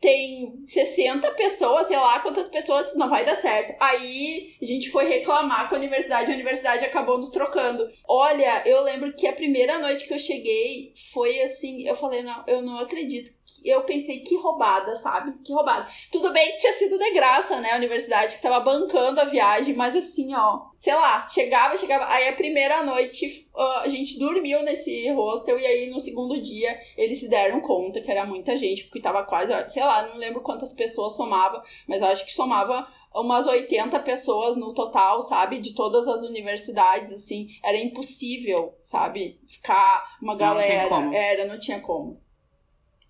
[0.00, 3.74] Tem 60 pessoas, sei lá quantas pessoas, não vai dar certo.
[3.80, 7.90] Aí a gente foi reclamar com a universidade, a universidade acabou nos trocando.
[8.06, 12.44] Olha, eu lembro que a primeira noite que eu cheguei foi assim, eu falei, não,
[12.46, 13.32] eu não acredito.
[13.64, 15.34] Eu pensei, que roubada, sabe?
[15.42, 15.88] Que roubada.
[16.12, 17.72] Tudo bem que tinha sido de graça, né?
[17.72, 22.06] A universidade que tava bancando a viagem, mas assim, ó, sei lá, chegava, chegava.
[22.08, 27.18] Aí a primeira noite a gente dormiu nesse hostel e aí no segundo dia eles
[27.18, 30.72] se deram conta que era muita gente, porque tava quase, sei lá, não lembro quantas
[30.72, 35.60] pessoas somava, mas eu acho que somava umas 80 pessoas no total, sabe?
[35.60, 37.48] De todas as universidades, assim.
[37.64, 39.40] Era impossível, sabe?
[39.48, 41.00] Ficar uma galera.
[41.00, 42.20] Não Era, não tinha como.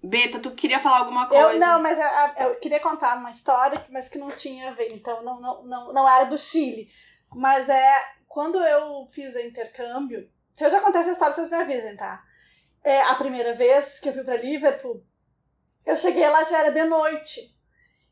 [0.03, 1.55] Beta, tu queria falar alguma coisa?
[1.55, 4.93] Eu não, mas eu, eu queria contar uma história, mas que não tinha a ver,
[4.93, 6.89] então não, não, não, não era do Chile.
[7.35, 10.31] Mas é quando eu fiz o intercâmbio.
[10.55, 12.23] Se eu já contei essa história, vocês me avisem, tá?
[12.85, 15.03] É, a primeira vez que eu fui para Liverpool,
[15.85, 17.55] eu cheguei lá já era de noite.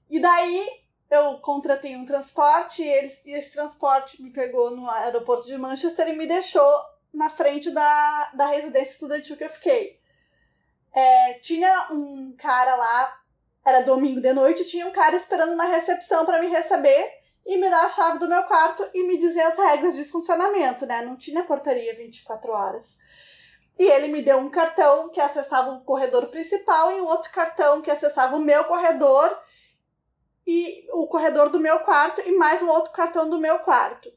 [0.09, 0.69] E daí
[1.11, 6.09] eu contratei um transporte e, eles, e esse transporte me pegou no aeroporto de Manchester
[6.09, 6.69] e me deixou
[7.13, 10.01] na frente da, da residência estudantil que eu fiquei.
[10.93, 13.21] É, tinha um cara lá,
[13.65, 17.11] era domingo de noite, tinha um cara esperando na recepção para me receber
[17.45, 20.85] e me dar a chave do meu quarto e me dizer as regras de funcionamento,
[20.85, 21.03] né?
[21.03, 22.99] Não tinha portaria 24 horas.
[23.79, 27.83] E ele me deu um cartão que acessava o corredor principal e um outro cartão
[27.83, 29.39] que acessava o meu corredor
[30.47, 34.11] e o corredor do meu quarto e mais um outro cartão do meu quarto.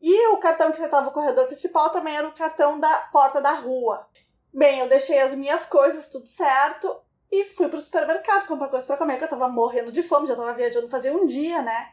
[0.00, 3.52] E o cartão que acessava o corredor principal também era o cartão da porta da
[3.52, 4.08] rua.
[4.52, 8.96] Bem, eu deixei as minhas coisas tudo certo e fui pro supermercado comprar coisa para
[8.96, 11.92] comer, que eu tava morrendo de fome, já tava viajando fazia um dia, né?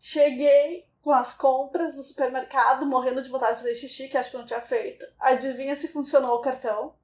[0.00, 4.36] Cheguei com as compras do supermercado, morrendo de vontade de fazer xixi, que acho que
[4.36, 5.06] não tinha feito.
[5.18, 6.94] Adivinha se funcionou o cartão?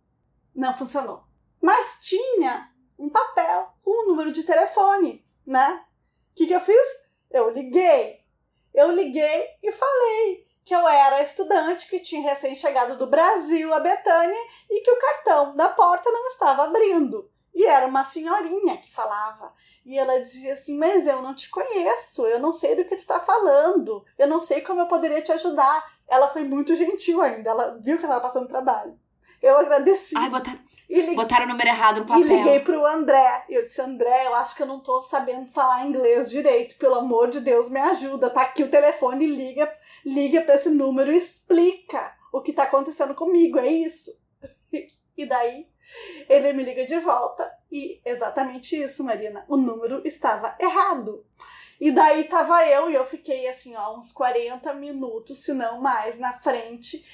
[0.55, 1.25] Não funcionou.
[1.61, 5.85] Mas tinha um papel com um número de telefone, né?
[6.33, 6.87] O que, que eu fiz?
[7.31, 8.25] Eu liguei.
[8.73, 14.39] Eu liguei e falei que eu era estudante que tinha recém-chegado do Brasil a Betânia
[14.71, 17.31] e que o cartão da porta não estava abrindo.
[17.55, 19.53] E era uma senhorinha que falava.
[19.87, 23.01] E ela dizia assim: Mas eu não te conheço, eu não sei do que tu
[23.01, 25.85] está falando, eu não sei como eu poderia te ajudar.
[26.09, 28.99] Ela foi muito gentil ainda, ela viu que eu estava passando trabalho.
[29.45, 30.17] Eu agradeci.
[30.17, 31.15] Ai, botaram, li...
[31.15, 32.25] botaram o número errado no papel.
[32.25, 33.45] E liguei pro André.
[33.51, 36.79] E eu disse, André, eu acho que eu não tô sabendo falar inglês direito.
[36.79, 38.31] Pelo amor de Deus, me ajuda.
[38.31, 39.71] Tá aqui o telefone, liga,
[40.03, 43.59] liga pra esse número e explica o que tá acontecendo comigo.
[43.59, 44.11] É isso.
[45.17, 45.69] E daí
[46.29, 49.45] ele me liga de volta e exatamente isso, Marina.
[49.49, 51.25] O número estava errado.
[51.81, 56.19] E daí tava eu e eu fiquei assim, ó, uns 40 minutos, se não mais,
[56.19, 57.05] na frente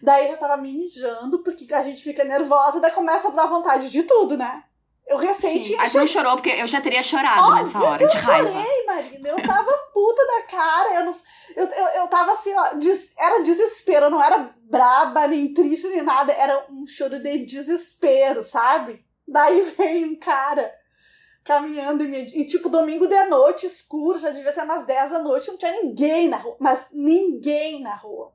[0.00, 3.90] Daí já tava me mijando, porque a gente fica nervosa, daí começa a dar vontade
[3.90, 4.64] de tudo, né?
[5.08, 5.18] Eu
[5.62, 5.80] tinha.
[5.80, 8.48] A gente chorou, porque eu já teria chorado Óbvio nessa hora de raiva.
[8.48, 9.28] Eu chorei, Marina.
[9.28, 10.94] Eu tava puta da cara.
[10.96, 11.16] Eu, não,
[11.56, 12.74] eu, eu, eu tava assim, ó.
[12.74, 14.10] Des, era desespero.
[14.10, 16.32] não era braba, nem triste, nem nada.
[16.32, 19.02] Era um choro de desespero, sabe?
[19.26, 20.72] Daí vem um cara
[21.42, 25.22] caminhando e, me, e tipo, domingo de noite, escuro, já devia ser umas 10 da
[25.22, 26.56] noite, não tinha ninguém na rua.
[26.60, 28.34] Mas ninguém na rua.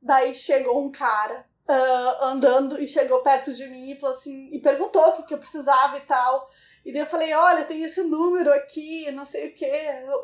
[0.00, 4.58] Daí chegou um cara uh, andando e chegou perto de mim e falou assim, e
[4.60, 6.48] perguntou o que, que eu precisava e tal.
[6.84, 9.72] E daí eu falei, olha, tem esse número aqui, não sei o quê,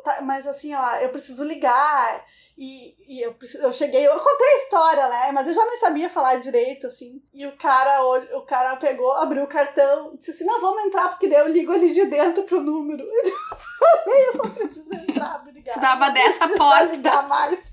[0.05, 2.24] tá, mas assim, ó, eu preciso ligar.
[2.64, 5.33] E, e eu, eu cheguei, eu contei a história, né?
[5.33, 7.20] Mas eu já nem sabia falar direito, assim.
[7.35, 11.27] E o cara, o cara pegou, abriu o cartão, disse assim, não, vamos entrar, porque
[11.27, 13.05] daí eu ligo ali de dentro pro número.
[13.85, 15.77] E eu falei, eu só preciso entrar, obrigada.
[15.77, 16.85] Estava dessa porta.
[16.85, 17.59] ligar mais.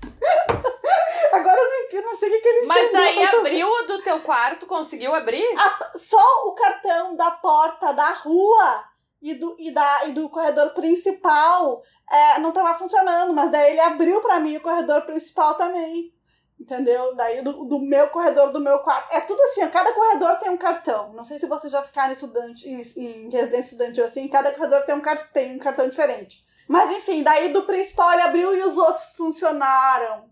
[1.32, 4.02] Agora eu não, eu não sei o que, que ele Mas daí abriu o do
[4.02, 5.46] teu quarto, conseguiu abrir?
[5.56, 8.89] A, só o cartão da porta da rua
[9.22, 13.80] e do, e da, e do corredor principal é, não estava funcionando, mas daí ele
[13.80, 16.12] abriu para mim o corredor principal também.
[16.58, 17.14] Entendeu?
[17.16, 19.14] Daí do, do meu corredor, do meu quarto.
[19.14, 21.12] É tudo assim, cada corredor tem um cartão.
[21.14, 24.94] Não sei se vocês já ficaram estudante, em, em residência estudantil assim, cada corredor tem
[24.94, 25.02] um,
[25.32, 26.44] tem um cartão diferente.
[26.68, 30.28] Mas enfim, daí do principal ele abriu e os outros funcionaram.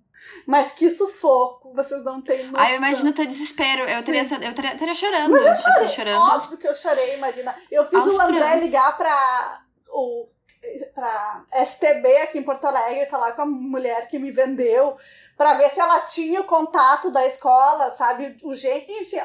[0.46, 2.60] Mas que sufoco, vocês não têm noção.
[2.60, 3.82] Ai, eu imagino teu desespero.
[3.82, 5.30] Eu teria, eu teria, teria chorando.
[5.30, 5.88] Mas eu chorei.
[5.88, 6.22] Chorando.
[6.22, 7.54] Óbvio que eu chorei, Marina.
[7.70, 10.28] Eu fiz Aos o André ligar pra, o,
[10.94, 14.96] pra STB aqui em Porto Alegre, falar com a mulher que me vendeu,
[15.36, 18.36] pra ver se ela tinha o contato da escola, sabe?
[18.42, 18.90] O jeito.
[18.92, 19.20] Enfim,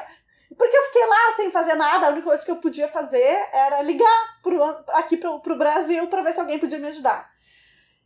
[0.56, 3.82] porque eu fiquei lá sem fazer nada, a única coisa que eu podia fazer era
[3.82, 7.32] ligar pro, aqui pro, pro Brasil pra ver se alguém podia me ajudar.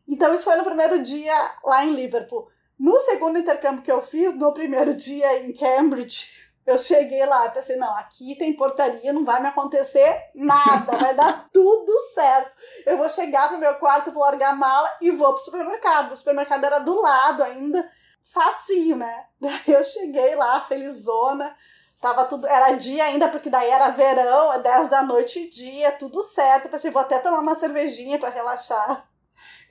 [0.06, 2.48] Então isso foi no primeiro dia lá em Liverpool.
[2.78, 7.50] No segundo intercâmbio que eu fiz, no primeiro dia em Cambridge, eu cheguei lá e
[7.50, 12.54] pensei, não, aqui tem portaria, não vai me acontecer nada, vai dar tudo certo.
[12.84, 16.12] Eu vou chegar pro meu quarto, vou largar a mala e vou pro supermercado.
[16.12, 17.90] O supermercado era do lado ainda,
[18.22, 19.24] facinho, né?
[19.40, 21.56] Daí eu cheguei lá, felizona,
[22.02, 26.22] tava tudo, era dia ainda, porque daí era verão, 10 é da noite dia, tudo
[26.22, 26.66] certo.
[26.66, 29.07] Eu pensei, vou até tomar uma cervejinha para relaxar.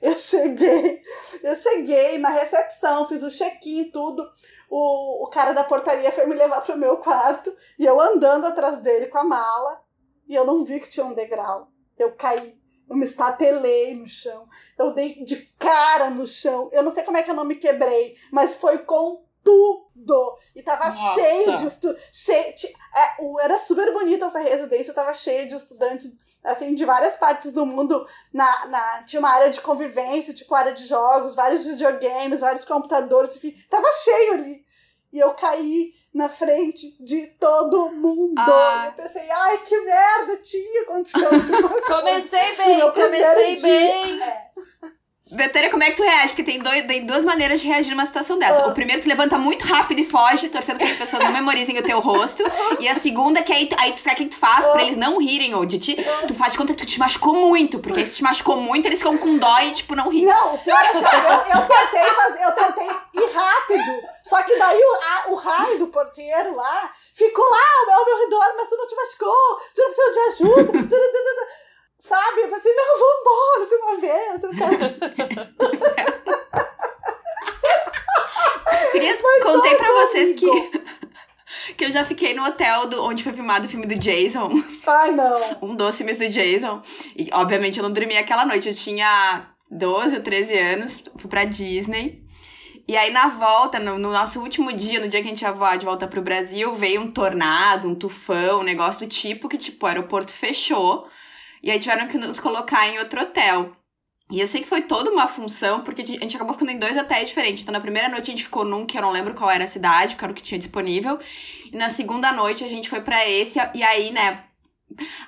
[0.00, 1.02] Eu cheguei,
[1.42, 4.24] eu cheguei na recepção, fiz o check-in, tudo.
[4.70, 8.80] O, o cara da portaria foi me levar pro meu quarto e eu andando atrás
[8.80, 9.82] dele com a mala
[10.28, 11.72] e eu não vi que tinha um degrau.
[11.98, 12.56] Eu caí.
[12.88, 14.48] Eu me estatelei no chão.
[14.78, 16.70] Eu dei de cara no chão.
[16.72, 20.38] Eu não sei como é que eu não me quebrei, mas foi com tudo.
[20.54, 21.14] E tava Nossa.
[21.14, 22.72] cheio de estudantes.
[22.94, 26.12] É, era super bonita essa residência, tava cheia de estudantes,
[26.44, 28.06] assim, de várias partes do mundo.
[28.32, 33.34] Na, na, tinha uma área de convivência, tipo área de jogos, vários videogames, vários computadores,
[33.36, 33.54] enfim.
[33.70, 34.66] Tava cheio ali.
[35.12, 38.38] E eu caí na frente de todo mundo.
[38.38, 38.86] Ah.
[38.88, 41.28] Eu pensei, ai, que merda, tinha acontecido.
[41.86, 43.62] Comecei bem, comecei dia.
[43.62, 44.22] bem.
[44.22, 44.50] É.
[45.30, 46.28] Betânia, como é que tu reage?
[46.28, 48.62] Porque tem, dois, tem duas maneiras de reagir numa situação dessa.
[48.62, 48.68] Ah.
[48.68, 51.82] O primeiro, tu levanta muito rápido e foge, torcendo que as pessoas não memorizem o
[51.84, 52.42] teu rosto.
[52.80, 54.96] E a segunda, que aí, tu- aí tu sabe o que tu faz pra eles
[54.96, 55.96] não rirem ou de ti.
[56.26, 57.78] Tu faz de conta que tu te machucou muito.
[57.78, 60.24] Porque se te machucou muito, eles ficam com dó e, tipo, não ri.
[60.24, 62.86] Não, o pior é assim, eu, eu tentei fazer, eu tentei
[63.22, 64.00] ir rápido.
[64.24, 68.54] Só que daí o, a- o raio do porteiro lá ficou lá ao meu redor,
[68.56, 70.18] mas tu não te machucou, tu não precisa de
[70.78, 70.88] ajuda.
[71.98, 72.42] Sabe?
[72.42, 74.42] Eu pensei, não, vambora de uma vez.
[74.44, 76.08] eu quero-
[78.92, 80.46] Queria, contei pra vocês que,
[81.76, 84.48] que eu já fiquei no hotel do, onde foi filmado o filme do Jason.
[84.86, 85.40] Ai, não.
[85.70, 86.82] um dos filmes do Jason.
[87.16, 88.68] E, obviamente, eu não dormi aquela noite.
[88.68, 92.24] Eu tinha 12 ou 13 anos, fui pra Disney.
[92.86, 95.52] E aí, na volta, no, no nosso último dia, no dia que a gente ia
[95.52, 99.58] voar de volta pro Brasil, veio um tornado, um tufão, um negócio do tipo que,
[99.58, 101.06] tipo, o aeroporto fechou.
[101.62, 103.76] E aí tiveram que nos colocar em outro hotel.
[104.30, 106.96] E eu sei que foi toda uma função, porque a gente acabou ficando em dois
[106.98, 107.62] hotéis diferentes.
[107.62, 109.68] Então, na primeira noite a gente ficou num que eu não lembro qual era a
[109.68, 111.18] cidade, porque era o que tinha disponível.
[111.72, 114.44] E na segunda noite a gente foi pra esse, e aí, né,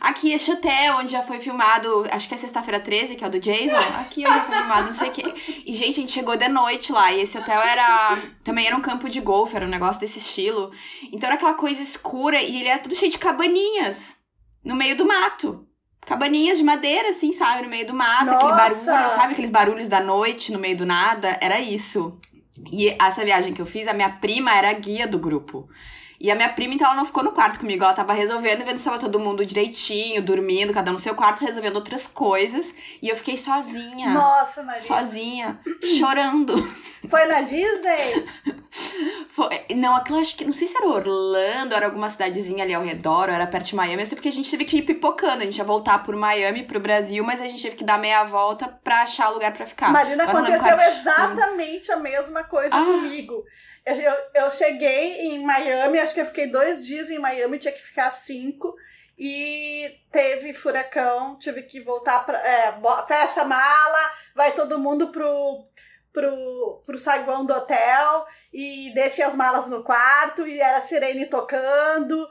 [0.01, 3.31] Aqui, este hotel, onde já foi filmado, acho que é sexta-feira 13, que é o
[3.31, 3.77] do Jason.
[4.01, 5.35] Aqui onde já foi filmado, não sei o quê.
[5.67, 7.13] E, gente, a gente chegou de noite lá.
[7.13, 8.19] E esse hotel era.
[8.43, 10.73] Também era um campo de golfe, era um negócio desse estilo.
[11.13, 14.17] Então era aquela coisa escura e ele era tudo cheio de cabaninhas
[14.65, 15.67] no meio do mato.
[16.07, 17.63] Cabaninhas de madeira, assim, sabe?
[17.63, 18.85] No meio do mato, aquele Nossa!
[18.85, 19.33] barulho, sabe?
[19.33, 21.39] Aqueles barulhos da noite no meio do nada.
[21.41, 22.19] Era isso.
[22.71, 25.69] E essa viagem que eu fiz, a minha prima era a guia do grupo.
[26.21, 27.83] E a minha prima, então, ela não ficou no quarto comigo.
[27.83, 31.43] Ela tava resolvendo, vendo se tava todo mundo direitinho, dormindo, cada um no seu quarto,
[31.45, 32.75] resolvendo outras coisas.
[33.01, 34.11] E eu fiquei sozinha.
[34.11, 34.83] Nossa, Maria.
[34.83, 35.59] Sozinha,
[35.99, 36.55] chorando.
[37.09, 38.27] Foi na Disney?
[39.31, 40.45] Foi- não, aquilo acho que.
[40.45, 43.75] Não sei se era Orlando, era alguma cidadezinha ali ao redor, ou era perto de
[43.77, 44.03] Miami.
[44.03, 45.43] Eu sei porque a gente teve que ir pipocando.
[45.43, 48.25] A gente ia voltar por Miami pro Brasil, mas a gente teve que dar meia
[48.25, 49.91] volta pra achar lugar pra ficar.
[49.91, 52.85] Marina, Agora aconteceu exatamente a mesma coisa Ah.
[52.85, 53.43] comigo.
[53.85, 57.81] Eu, eu, cheguei em Miami, acho que eu fiquei dois dias em Miami, tinha que
[57.81, 58.75] ficar cinco.
[59.19, 62.39] E teve furacão, tive que voltar pra.
[62.39, 62.75] É,
[63.07, 65.67] fecha a mala, vai todo mundo pro,
[66.13, 72.29] pro, pro saguão do hotel e deixa as malas no quarto e era sirene tocando.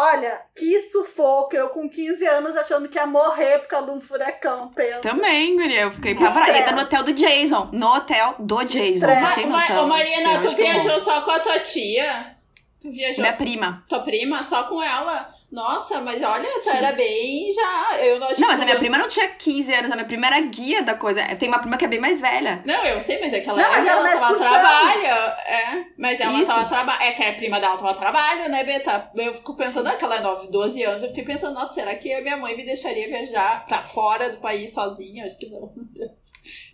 [0.00, 1.56] Olha, que sufoco!
[1.56, 5.00] Eu com 15 anos achando que ia morrer por causa de um furacão, pensa.
[5.00, 5.80] Também, guria.
[5.82, 6.52] Eu fiquei Que apavorada.
[6.52, 6.74] E ainda estresse.
[6.76, 7.68] no hotel do Jason.
[7.72, 9.06] No hotel do Jason.
[9.06, 9.84] Você tem noção?
[9.84, 12.36] Ô, Marina, Senhor tu viajou só com a tua tia?
[12.80, 13.84] Tu viajou Minha prima.
[13.88, 15.34] tua prima só com ela?
[15.50, 16.76] Nossa, mas olha, tu Sim.
[16.76, 17.98] era bem já.
[18.04, 19.90] Eu não Não, mas a minha tu- prima não tinha 15 anos.
[19.90, 21.24] A minha prima era guia da coisa.
[21.36, 22.60] Tem uma prima que é bem mais velha.
[22.66, 24.50] Não, eu sei, mas é que ela, Não, mas ela uma tava a excursão.
[24.52, 25.06] trabalho.
[25.46, 26.46] É, mas ela Isso.
[26.46, 27.02] tava a trabalho.
[27.02, 29.10] É que a prima dela tava a trabalho, né, Beta?
[29.14, 32.20] Eu fico pensando, aquela é 9, 12 anos, eu fiquei pensando, nossa, será que a
[32.20, 35.24] minha mãe me deixaria viajar pra fora do país sozinha?
[35.24, 35.72] Acho que não.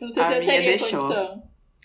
[0.00, 0.98] Eu não sei A se eu minha teria deixou.
[0.98, 1.42] condição.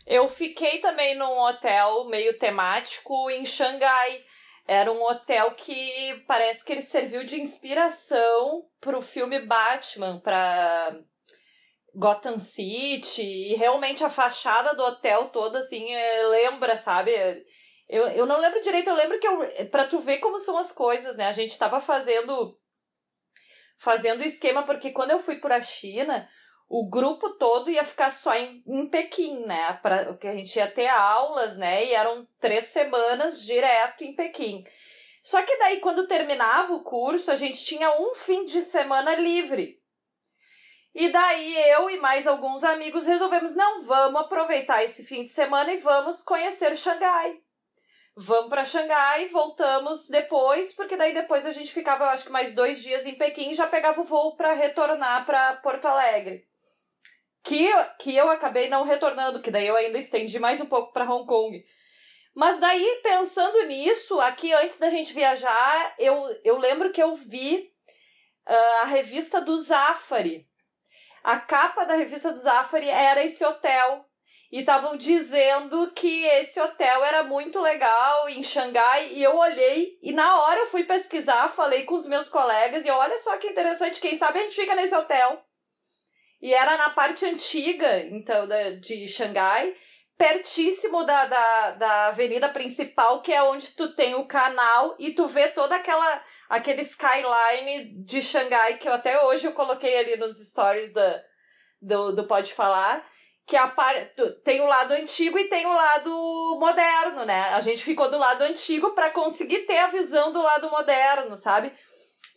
[0.07, 4.21] Eu fiquei também num hotel meio temático em Xangai.
[4.71, 10.95] Era um hotel que parece que ele serviu de inspiração pro filme Batman, pra
[11.95, 13.23] Gotham City.
[13.23, 17.11] E realmente a fachada do hotel toda, assim, é, lembra, sabe?
[17.89, 19.39] Eu, eu não lembro direito, eu lembro que eu.
[19.71, 21.25] Pra tu ver como são as coisas, né?
[21.25, 22.55] A gente tava fazendo.
[23.79, 26.29] Fazendo esquema, porque quando eu fui pra China,
[26.69, 29.73] o grupo todo ia ficar só em, em Pequim, né?
[29.81, 31.83] Pra, porque a gente ia ter aulas, né?
[31.83, 34.63] E eram três semanas direto em Pequim.
[35.23, 39.81] Só que daí, quando terminava o curso, a gente tinha um fim de semana livre.
[40.93, 45.71] E daí eu e mais alguns amigos resolvemos, não, vamos aproveitar esse fim de semana
[45.73, 47.39] e vamos conhecer Xangai.
[48.15, 52.53] Vamos para Xangai, voltamos depois, porque daí depois a gente ficava, eu acho que mais
[52.53, 56.48] dois dias em Pequim e já pegava o voo para retornar para Porto Alegre.
[57.43, 61.09] Que, que eu acabei não retornando, que daí eu ainda estendi mais um pouco para
[61.09, 61.63] Hong Kong.
[62.35, 67.69] Mas daí, pensando nisso, aqui antes da gente viajar, eu, eu lembro que eu vi
[68.45, 70.47] ah, a revista do Zafari.
[71.23, 74.05] A capa da revista do Zafari era esse hotel.
[74.51, 79.09] E estavam dizendo que esse hotel era muito legal em Xangai.
[79.11, 82.85] E eu olhei e na hora eu fui pesquisar, falei com os meus colegas.
[82.85, 85.45] E olha só que interessante, quem sabe a gente fica nesse hotel.
[86.41, 89.73] E era na parte antiga, então, da, de Xangai,
[90.17, 95.27] pertíssimo da, da, da avenida principal, que é onde tu tem o canal e tu
[95.27, 100.37] vê toda aquela aquele skyline de Xangai, que eu até hoje eu coloquei ali nos
[100.49, 101.21] stories da,
[101.81, 103.05] do, do Pode Falar,
[103.45, 103.73] que a
[104.43, 107.53] tem o lado antigo e tem o lado moderno, né?
[107.53, 111.71] A gente ficou do lado antigo para conseguir ter a visão do lado moderno, sabe?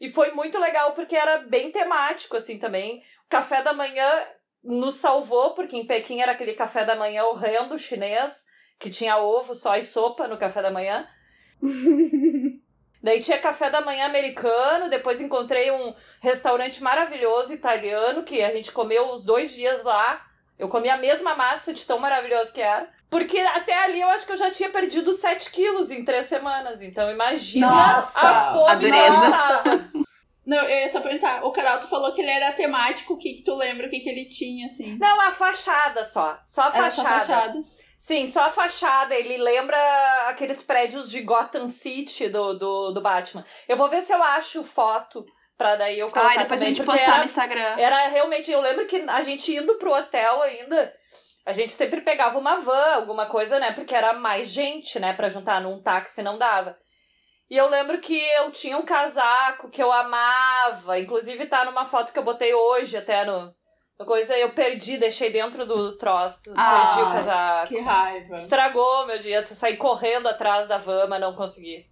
[0.01, 3.03] E foi muito legal porque era bem temático, assim, também.
[3.33, 4.27] O café da manhã
[4.63, 8.45] nos salvou, porque em Pequim era aquele café da manhã horrendo chinês,
[8.79, 11.09] que tinha ovo só e sopa no café da manhã.
[13.03, 18.71] Daí tinha café da manhã americano, depois encontrei um restaurante maravilhoso italiano, que a gente
[18.71, 20.27] comeu os dois dias lá.
[20.59, 22.87] Eu comi a mesma massa de tão maravilhoso que era.
[23.09, 26.83] Porque até ali eu acho que eu já tinha perdido 7 quilos em três semanas.
[26.83, 29.91] Então imagina Nossa, a fome a dureza.
[30.53, 31.43] Não, eu ia só perguntar.
[31.43, 33.15] O Carol, tu falou que ele era temático.
[33.15, 33.87] O que, que tu lembra?
[33.87, 34.99] O que, que ele tinha, assim?
[34.99, 36.39] Não, a fachada só.
[36.47, 37.25] Só a Era só fachada.
[37.25, 37.63] fachada.
[37.99, 39.15] Sim, só a fachada.
[39.15, 39.79] Ele lembra
[40.29, 43.43] aqueles prédios de Gotham City do, do, do Batman.
[43.67, 45.25] Eu vou ver se eu acho foto
[45.57, 47.75] pra daí eu colocar Ai, depois a também, gente porque postar era, no Instagram.
[47.79, 48.51] era realmente...
[48.51, 50.93] Eu lembro que a gente indo pro hotel ainda...
[51.47, 53.73] A gente sempre pegava uma van, alguma coisa, né?
[53.73, 55.13] Porque era mais gente, né?
[55.15, 56.77] Pra juntar num táxi não dava.
[57.53, 60.99] E eu lembro que eu tinha um casaco que eu amava.
[60.99, 63.53] Inclusive tá numa foto que eu botei hoje até no...
[63.99, 66.55] no Coisa eu perdi, deixei dentro do troço.
[66.57, 67.69] Ah, perdi o casaco.
[67.69, 68.35] Que raiva.
[68.37, 69.45] Estragou meu dia.
[69.45, 71.85] Saí correndo atrás da van, mas não consegui.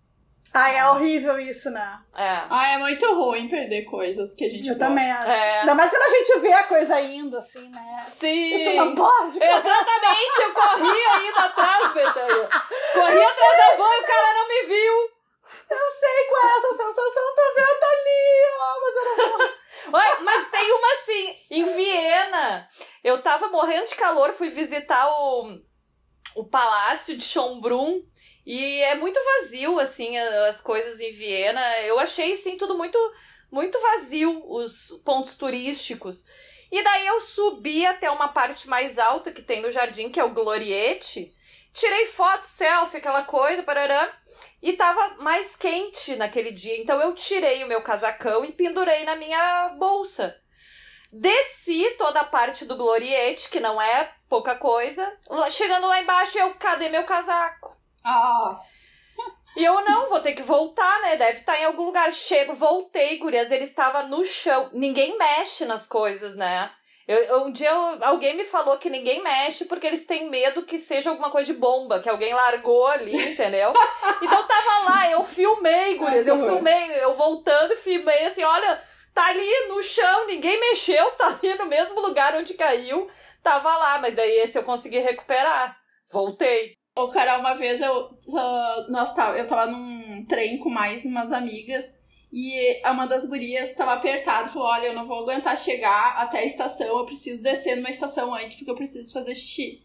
[0.54, 1.98] Ai, é horrível isso, né?
[2.16, 2.40] É.
[2.48, 4.86] Ah, é muito ruim perder coisas que a gente Eu gosta.
[4.88, 5.30] também acho.
[5.30, 5.61] É.
[5.61, 8.00] Ainda mais quando a gente vê a coisa indo, assim, né?
[8.24, 8.94] E tu não Sim!
[8.94, 9.38] pode.
[9.38, 9.58] cara.
[9.58, 12.48] Exatamente, eu corri ainda atrás, Betânia.
[12.94, 15.20] Corri atrás da van e o cara não me viu.
[15.70, 20.00] Eu sei qual é essa sensação, tô vendo ali, ó, mas eu não vou.
[20.00, 22.68] Ué, mas tem uma assim, em Viena.
[23.04, 25.59] Eu morrendo de calor, fui visitar o,
[26.34, 28.03] o palácio de Schönbrunn.
[28.46, 31.61] E é muito vazio, assim, as coisas em Viena.
[31.80, 32.98] Eu achei, sim, tudo muito,
[33.51, 36.24] muito vazio, os pontos turísticos.
[36.72, 40.24] E daí eu subi até uma parte mais alta que tem no jardim, que é
[40.24, 41.34] o Gloriete.
[41.72, 44.12] Tirei foto, selfie, aquela coisa, parará.
[44.62, 46.80] E tava mais quente naquele dia.
[46.80, 50.36] Então eu tirei o meu casacão e pendurei na minha bolsa.
[51.12, 55.12] Desci toda a parte do Gloriete, que não é pouca coisa.
[55.28, 57.76] Lá- Chegando lá embaixo, eu, cadê meu casaco?
[58.04, 58.61] Ah,
[59.56, 61.16] E eu não, vou ter que voltar, né?
[61.16, 62.12] Deve estar em algum lugar.
[62.12, 63.50] Chego, voltei, gurias.
[63.50, 64.70] Ele estava no chão.
[64.72, 66.70] Ninguém mexe nas coisas, né?
[67.08, 70.78] Eu, um dia eu- alguém me falou que ninguém mexe porque eles têm medo que
[70.78, 73.72] seja alguma coisa de bomba, que alguém largou ali, entendeu?
[74.22, 76.28] então tava lá, eu filmei, gurias.
[76.28, 78.80] Eu filmei, eu voltando e filmei assim: olha,
[79.14, 83.08] tá ali no chão, ninguém mexeu, tá ali no mesmo lugar onde caiu.
[83.42, 85.76] Tava lá, mas daí esse eu consegui recuperar.
[86.11, 86.74] Voltei.
[86.94, 91.32] Ô, Carol, uma vez eu, ah, nós tava, eu tava num trem com mais umas
[91.32, 91.84] amigas
[92.32, 96.44] e uma das gurias tava apertada, falou, olha, eu não vou aguentar chegar até a
[96.44, 99.82] estação, eu preciso descer numa estação antes porque eu preciso fazer xixi.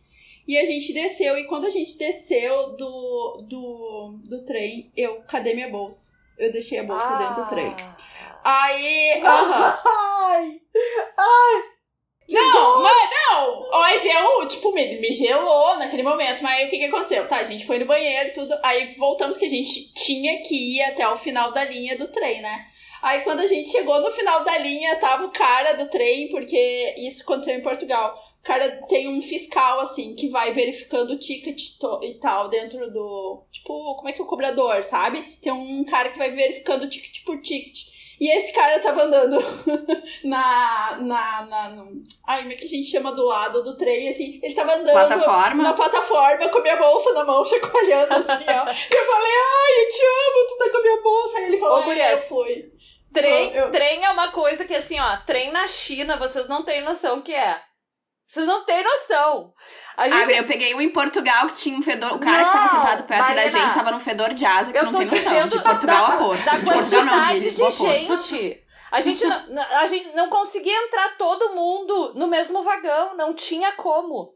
[0.47, 5.53] E a gente desceu, e quando a gente desceu do, do, do trem, eu, cadê
[5.55, 6.11] minha bolsa?
[6.37, 7.17] Eu deixei a bolsa Ah.
[7.17, 7.75] dentro do trem.
[8.45, 9.73] Aí, aham.
[11.17, 11.63] Ai,
[12.27, 13.69] Não, mas não!
[13.71, 16.41] Mas eu, tipo, me, me gelou naquele momento.
[16.41, 17.27] Mas aí o que, que aconteceu?
[17.27, 18.53] Tá, a gente foi no banheiro e tudo.
[18.63, 22.41] Aí voltamos que a gente tinha que ir até o final da linha do trem,
[22.41, 22.65] né?
[23.01, 26.95] Aí quando a gente chegou no final da linha, tava o cara do trem, porque
[26.97, 28.15] isso aconteceu em Portugal.
[28.39, 31.61] O cara tem um fiscal, assim, que vai verificando o ticket
[32.01, 33.43] e tal dentro do.
[33.51, 35.37] Tipo, como é que é o cobrador, sabe?
[35.41, 37.94] Tem um cara que vai verificando ticket por ticket.
[38.19, 39.39] E esse cara tava andando
[40.23, 40.97] na.
[41.01, 44.39] na, na no- ai, como é que a gente chama do lado do trem, assim?
[44.41, 45.63] Ele tava andando Plataforma.
[45.63, 48.65] na plataforma com a minha bolsa na mão, chacoalhando assim, ó.
[48.69, 51.37] E eu falei, ai, eu te amo, tu tá com a minha bolsa.
[51.37, 52.71] Aí ele falou, Ô, é, eu fui.
[53.13, 56.81] Trem, Eu- trem é uma coisa que, assim, ó, trem na China, vocês não têm
[56.81, 57.59] noção o que é.
[58.27, 59.53] Vocês não têm noção.
[59.95, 62.13] A gente, Ah, eu peguei um em Portugal que tinha um fedor.
[62.13, 63.49] O cara que tava Não, sentado perto da Marina.
[63.49, 65.47] gente tava num fedor de asa que eu não tem noção.
[65.47, 66.43] De Portugal da, a Porto.
[66.43, 68.21] da de Portugal não, de de, Lisboa a Porto.
[68.21, 68.65] gente.
[68.91, 73.73] A gente, não, a gente não conseguia entrar todo mundo no mesmo vagão, não tinha
[73.73, 74.33] como.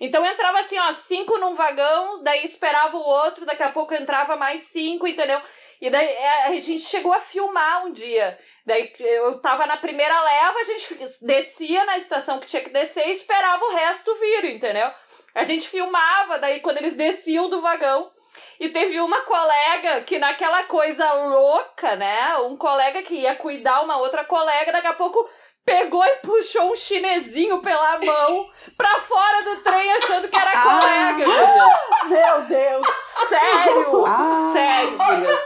[0.00, 4.34] Então entrava assim, ó, cinco num vagão, daí esperava o outro, daqui a pouco entrava
[4.34, 5.40] mais cinco, entendeu?
[5.82, 8.38] E daí é, a gente chegou a filmar um dia.
[8.64, 13.08] Daí eu tava na primeira leva, a gente descia na estação que tinha que descer
[13.08, 14.88] e esperava o resto vir, entendeu?
[15.34, 18.12] A gente filmava, daí quando eles desciam do vagão.
[18.60, 22.36] E teve uma colega que naquela coisa louca, né?
[22.36, 25.28] Um colega que ia cuidar uma outra colega, daqui a pouco
[25.64, 28.44] pegou e puxou um chinesinho pela mão
[28.76, 30.62] pra fora do trem achando que era Ah.
[30.62, 31.80] colega, gurias.
[32.08, 32.86] Meu Deus.
[33.28, 34.50] Sério, Ah.
[34.52, 35.40] sério, gurias.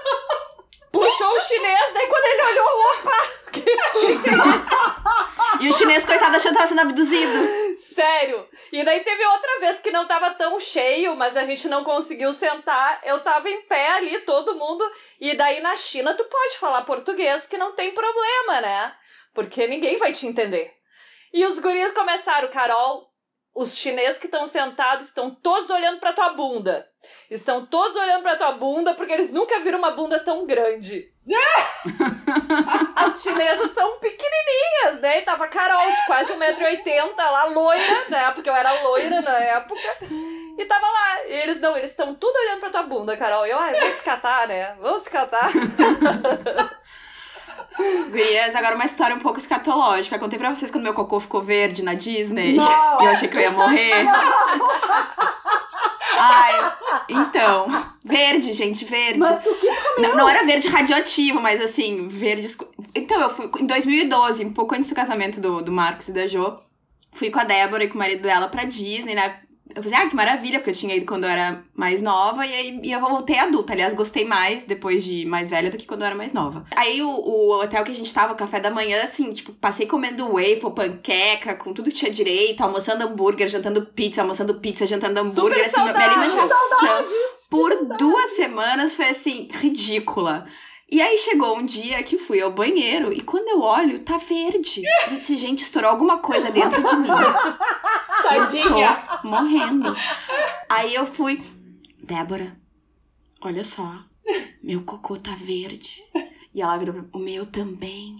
[0.93, 3.17] Puxou o chinês, daí quando ele olhou, opa!
[5.61, 7.49] E o chinês, coitado, achando que tava sendo abduzido.
[7.79, 8.47] Sério.
[8.71, 12.31] E daí teve outra vez que não tava tão cheio, mas a gente não conseguiu
[12.33, 13.01] sentar.
[13.03, 14.85] Eu tava em pé ali, todo mundo.
[15.19, 18.93] E daí na China tu pode falar português que não tem problema, né?
[19.37, 20.72] Porque ninguém vai te entender.
[21.32, 23.07] E os guris começaram, Carol,
[23.55, 26.89] os chineses que estão sentados estão todos olhando pra tua bunda.
[27.30, 31.12] Estão todos olhando pra tua bunda porque eles nunca viram uma bunda tão grande.
[32.97, 35.18] As chinesas são pequenininhas, né?
[35.18, 38.30] E tava Carol de quase 1,80m lá, loira, né?
[38.32, 39.99] Porque eu era loira na época.
[40.59, 41.26] E tava lá.
[41.26, 43.47] E eles não, eles estão tudo olhando pra tua bunda, Carol.
[43.47, 44.74] E eu, ai, vamos se catar, né?
[44.80, 45.51] Vamos se catar.
[47.77, 50.18] Gurias, agora uma história um pouco escatológica.
[50.18, 52.55] Contei pra vocês quando meu cocô ficou verde na Disney.
[52.55, 53.03] Não.
[53.03, 54.07] E eu achei que eu ia morrer.
[56.18, 56.72] Ai,
[57.09, 57.66] então.
[58.05, 59.18] Verde, gente, verde.
[59.18, 59.66] Mas tu que
[60.01, 62.49] Não, não era verde radioativo, mas assim, verde.
[62.95, 66.27] Então, eu fui em 2012, um pouco antes do casamento do, do Marcos e da
[66.27, 66.59] Jo.
[67.12, 69.41] Fui com a Débora e com o marido dela pra Disney, né?
[69.75, 72.55] Eu falei, ah, que maravilha, porque eu tinha ido quando eu era mais nova, e
[72.55, 73.73] aí e eu voltei adulta.
[73.73, 76.64] Aliás, gostei mais depois de mais velha do que quando eu era mais nova.
[76.77, 79.87] Aí o, o hotel que a gente tava, o café da manhã, assim, tipo, passei
[79.87, 85.21] comendo waffle, panqueca, com tudo que tinha direito, almoçando hambúrguer, jantando pizza, almoçando pizza, jantando
[85.21, 86.23] hambúrguer, Super assim, minha saudável.
[86.23, 87.07] alimentação
[87.51, 90.47] por duas semanas foi assim, ridícula.
[90.89, 94.82] E aí chegou um dia que fui ao banheiro e quando eu olho, tá verde.
[95.11, 97.09] Eu disse, gente, estourou alguma coisa dentro de mim.
[98.22, 99.05] Tadinha.
[99.11, 99.97] Eu tô morrendo.
[100.68, 101.43] Aí eu fui,
[102.03, 102.57] Débora,
[103.41, 103.99] olha só,
[104.62, 106.05] meu cocô tá verde.
[106.55, 108.16] E ela virou o meu também.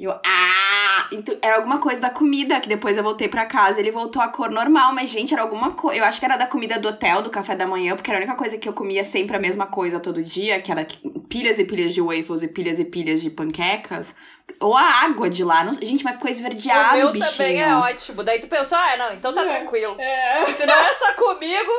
[0.00, 1.06] E eu, ah!
[1.12, 4.28] Então, era alguma coisa da comida, que depois eu voltei pra casa ele voltou à
[4.28, 6.00] cor normal, mas, gente, era alguma coisa.
[6.00, 8.22] Eu acho que era da comida do hotel, do café da manhã, porque era a
[8.22, 10.86] única coisa que eu comia sempre a mesma coisa todo dia, que era
[11.28, 14.14] pilhas e pilhas de waffles e pilhas e pilhas de panquecas.
[14.58, 15.62] Ou a água de lá.
[15.64, 17.32] Não- gente, mas ficou o esverdeado, meu bichinho.
[17.36, 18.22] também é ótimo.
[18.24, 19.58] Daí tu pensou, ah, não, então tá É.
[19.58, 19.96] tranquilo.
[19.98, 20.46] É.
[20.54, 21.70] Se não é só comigo,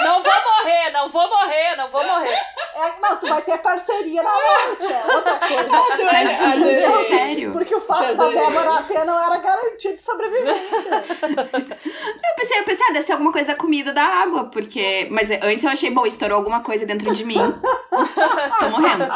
[0.00, 2.38] não vou morrer, não vou morrer, não vou morrer.
[2.74, 5.76] É, não, tu vai ter parceria na noite, é outra coisa.
[5.76, 7.04] Adorei, Mas, gente, adorei.
[7.06, 7.52] sério.
[7.52, 8.40] Porque o fato da Adorei.
[8.40, 11.02] Débora ter não era garantia de sobrevivência.
[11.22, 15.08] Eu pensei, eu pensei, ah, deve ser alguma coisa da comida da água, porque.
[15.10, 17.38] Mas antes eu achei, bom, estourou alguma coisa dentro de mim.
[18.58, 19.06] Tô morrendo.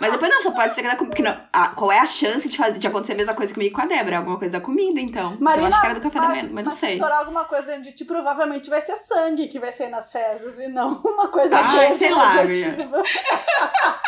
[0.00, 1.48] Mas depois não, só pode ser que da comida.
[1.76, 3.86] Qual é a chance de, fazer, de acontecer a mesma coisa comigo e com a
[3.86, 4.18] Débora?
[4.18, 5.36] Alguma coisa da comida, então.
[5.40, 6.94] eu acho que era do café da manhã, mas não se sei.
[6.94, 10.58] estourar alguma coisa dentro de ti, provavelmente vai ser sangue que vai ser nas fezes
[10.58, 12.34] e não uma coisa verde sei lá.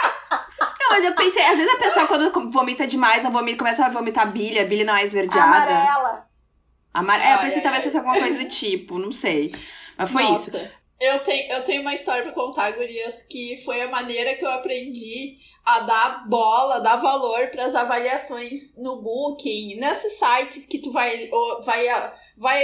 [0.80, 3.88] Não, mas eu pensei, às vezes a pessoa quando vomita demais, ou vomita, começa a
[3.88, 5.72] vomitar bilha, a bilha não é esverdeada.
[5.72, 6.28] Amarela.
[6.92, 7.20] Amar...
[7.20, 7.90] É, eu pensei ai, talvez ai.
[7.90, 9.52] fosse alguma coisa do tipo, não sei.
[9.96, 10.52] Mas foi isso.
[10.52, 14.44] Nossa, Eu tenho, eu tenho uma história pra contar, Gurias, que foi a maneira que
[14.44, 20.78] eu aprendi a dar bola, dar valor para as avaliações no Booking, nesses sites que
[20.78, 21.30] tu vai,
[21.64, 21.88] vai,
[22.36, 22.62] vai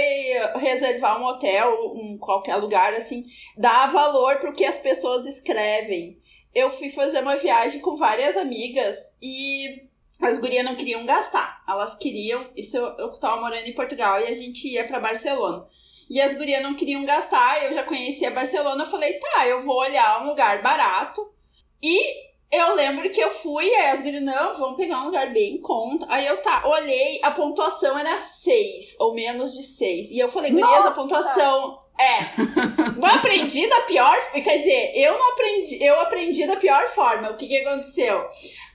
[0.59, 3.25] reservar um hotel, um qualquer lugar assim,
[3.57, 6.19] dar valor pro que as pessoas escrevem.
[6.53, 9.87] Eu fui fazer uma viagem com várias amigas e
[10.21, 11.63] as gurias não queriam gastar.
[11.67, 15.65] Elas queriam, isso eu, eu tava morando em Portugal e a gente ia para Barcelona.
[16.09, 19.77] E as gurias não queriam gastar, eu já conhecia Barcelona, eu falei, tá, eu vou
[19.77, 21.33] olhar um lugar barato.
[21.81, 25.55] E eu lembro que eu fui, aí as gurias, não, vamos pegar um lugar bem
[25.55, 26.05] em conta.
[26.09, 30.11] Aí eu, tá, olhei, a pontuação era 6, ou menos de 6.
[30.11, 31.79] E eu falei, gurias, a pontuação...
[31.99, 34.17] É, eu aprendi da pior...
[34.31, 37.29] Quer dizer, eu não aprendi, eu aprendi da pior forma.
[37.29, 38.25] O que que aconteceu?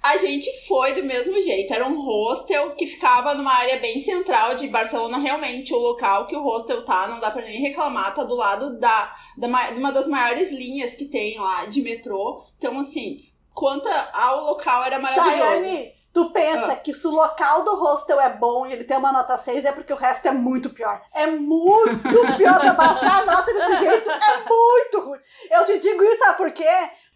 [0.01, 1.75] A gente foi do mesmo jeito.
[1.75, 5.19] Era um hostel que ficava numa área bem central de Barcelona.
[5.19, 8.15] Realmente, o local que o hostel tá, não dá pra nem reclamar.
[8.15, 12.45] Tá do lado da, da uma das maiores linhas que tem lá de metrô.
[12.57, 13.25] Então, assim,
[13.57, 15.31] quanto ao local era maravilhoso.
[15.31, 16.77] Chayane, tu pensa Ah.
[16.77, 19.73] que se o local do hostel é bom e ele tem uma nota 6, é
[19.73, 21.01] porque o resto é muito pior.
[21.13, 21.97] É muito
[22.37, 24.11] pior pra baixar a nota desse jeito.
[24.11, 25.19] É muito ruim.
[25.51, 26.69] Eu te digo isso, sabe por quê?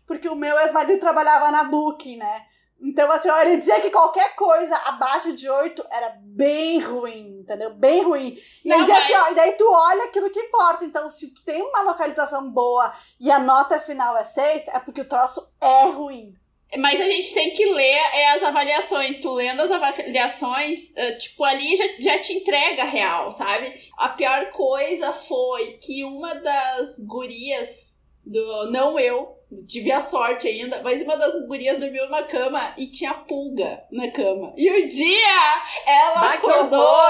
[0.07, 2.47] Porque o meu ex-marido trabalhava na Booking, né?
[2.83, 7.75] Então, assim, ele dizia que qualquer coisa abaixo de 8 era bem ruim, entendeu?
[7.75, 8.39] Bem ruim.
[8.65, 10.85] E Não, ele dizia mas- assim, ó, e daí tu olha aquilo que importa.
[10.85, 15.03] Então, se tu tem uma localização boa e a nota final é 6, é porque
[15.03, 16.33] o troço é ruim.
[16.79, 19.19] Mas a gente tem que ler é, as avaliações.
[19.21, 23.75] Tu lendo as avaliações, eh, tipo, ali já, já te entrega a real, sabe?
[23.99, 28.71] A pior coisa foi que uma das gurias do.
[28.71, 33.15] Não eu, tive a sorte ainda, mas uma das gurias dormiu numa cama e tinha
[33.15, 34.53] pulga na cama.
[34.57, 37.03] E um dia ela que acordou,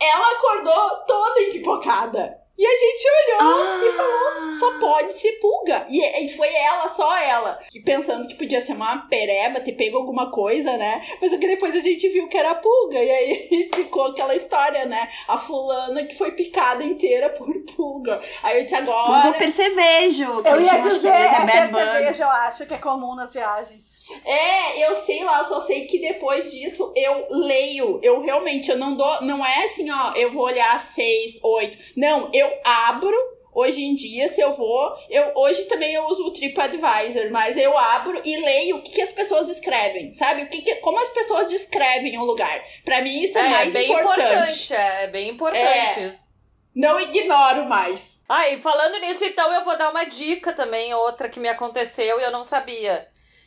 [0.00, 2.41] ela acordou toda empipocada.
[2.58, 5.86] E a gente olhou e falou, só pode ser pulga.
[5.88, 7.58] E, e foi ela, só ela.
[7.70, 11.02] Que pensando que podia ser uma pereba, ter pego alguma coisa, né?
[11.20, 12.98] Mas é que depois a gente viu que era pulga.
[12.98, 15.08] E aí ficou aquela história, né?
[15.26, 18.20] A fulana que foi picada inteira por pulga.
[18.42, 19.22] Aí eu disse agora.
[19.22, 20.42] Pulga percevejo.
[20.42, 21.84] que Eu ia dizer, é bad bug.
[21.84, 24.01] percevejo, eu acho que é comum nas viagens.
[24.24, 28.00] É, eu sei lá, eu só sei que depois disso eu leio.
[28.02, 29.22] Eu realmente, eu não dou.
[29.22, 31.76] Não é assim, ó, eu vou olhar seis, oito.
[31.96, 33.16] Não, eu abro.
[33.54, 37.76] Hoje em dia, se eu vou, eu hoje também eu uso o TripAdvisor, mas eu
[37.76, 40.44] abro e leio o que, que as pessoas escrevem, sabe?
[40.44, 42.64] O que, que como as pessoas descrevem o lugar.
[42.82, 44.72] Pra mim isso é, mais bem importante.
[44.72, 46.08] É bem importante É.
[46.08, 46.32] isso.
[46.74, 48.24] Não ignoro mais.
[48.26, 52.18] Ah, e falando nisso, então eu vou dar uma dica também, outra que me aconteceu
[52.18, 53.06] e eu não sabia.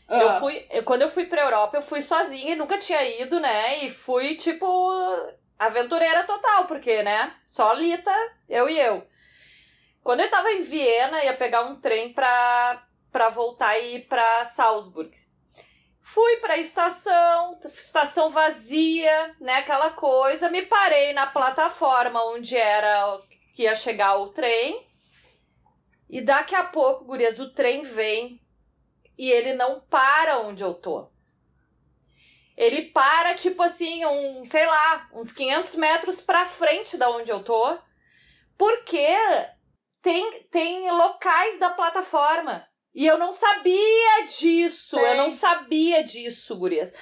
[0.09, 3.03] Eu Ah, fui, eu- quando eu fui pra Europa, eu fui sozinha e nunca tinha
[3.21, 3.83] ido, né?
[3.85, 4.65] E fui, tipo,
[5.57, 7.35] aventureira total, porque, né?
[7.45, 8.13] Só Lita,
[8.47, 9.05] eu e eu.
[10.03, 14.45] Quando eu tava em Viena, ia pegar um trem pra, pra voltar e ir pra
[14.45, 15.11] Salzburg.
[16.03, 19.55] Fui pra estação, estação vazia, né?
[19.55, 20.51] Aquela coisa.
[20.51, 23.19] Me parei na plataforma onde era
[23.55, 24.87] que ia chegar o trem.
[26.07, 28.39] E daqui a pouco, gurias, o trem vem
[29.17, 31.09] e ele não para onde eu tô.
[32.57, 37.43] Ele para, tipo assim, um, sei lá, uns 500 metros pra frente da onde eu
[37.43, 37.77] tô,
[38.57, 39.07] porque
[40.01, 42.65] tem, tem locais da plataforma.
[42.93, 46.93] E eu não sabia disso, eu não sabia disso, gurias.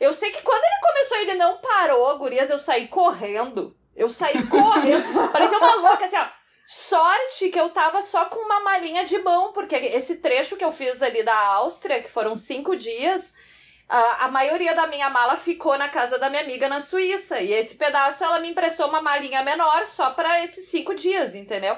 [0.00, 3.76] Eu sei que quando ele começou, ele não parou, gurias, eu saí correndo.
[3.94, 6.26] Eu saí correndo, parecia uma louca, assim, ó.
[6.66, 10.72] Sorte que eu tava só com uma malinha de mão, porque esse trecho que eu
[10.72, 13.34] fiz ali da Áustria, que foram cinco dias,
[13.86, 17.38] a, a maioria da minha mala ficou na casa da minha amiga na Suíça.
[17.40, 21.76] E esse pedaço ela me emprestou uma malinha menor só para esses cinco dias, entendeu?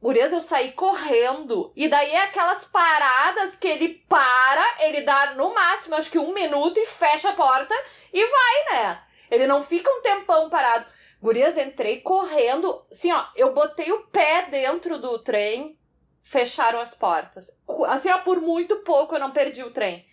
[0.00, 1.70] Gurias, eu saí correndo.
[1.76, 6.32] E daí é aquelas paradas que ele para, ele dá no máximo, acho que um
[6.32, 7.74] minuto e fecha a porta
[8.12, 9.02] e vai, né?
[9.30, 10.86] Ele não fica um tempão parado.
[11.20, 12.84] Gurias, entrei correndo.
[12.90, 15.78] Assim, ó, eu botei o pé dentro do trem,
[16.22, 17.50] fecharam as portas.
[17.86, 20.06] Assim, ó, por muito pouco eu não perdi o trem.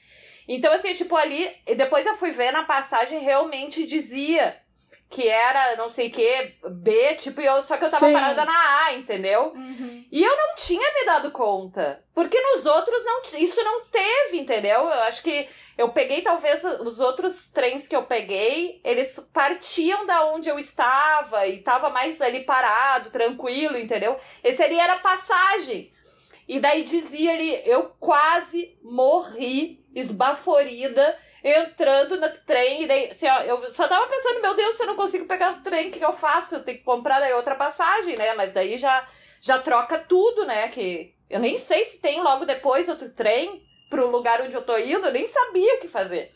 [0.47, 1.49] Então, assim, tipo, ali.
[1.65, 4.61] E depois eu fui ver na passagem, realmente dizia
[5.09, 8.13] que era não sei o que, B, tipo, eu, só que eu tava Sim.
[8.13, 9.53] parada na A, entendeu?
[9.55, 10.05] Uhum.
[10.11, 12.03] E eu não tinha me dado conta.
[12.13, 14.81] Porque nos outros não, isso não teve, entendeu?
[14.81, 15.47] Eu acho que
[15.77, 21.47] eu peguei, talvez, os outros trens que eu peguei, eles partiam da onde eu estava
[21.47, 24.19] e tava mais ali parado, tranquilo, entendeu?
[24.43, 25.93] Esse ali era passagem.
[26.47, 31.17] E daí dizia ali, eu quase morri, esbaforida,
[31.49, 32.83] entrando no trem.
[32.83, 35.53] E daí, assim, ó, eu só tava pensando, meu Deus, se eu não consigo pegar
[35.53, 36.55] o trem, o que, que eu faço?
[36.55, 38.33] Eu tenho que comprar daí outra passagem, né?
[38.35, 39.07] Mas daí já
[39.39, 40.67] já troca tudo, né?
[40.69, 44.77] Que eu nem sei se tem logo depois outro trem pro lugar onde eu tô
[44.77, 46.31] indo, eu nem sabia o que fazer.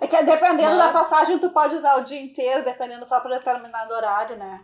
[0.00, 3.38] É que dependendo Mas- da passagem, tu pode usar o dia inteiro, dependendo só para
[3.38, 4.60] determinado horário, né?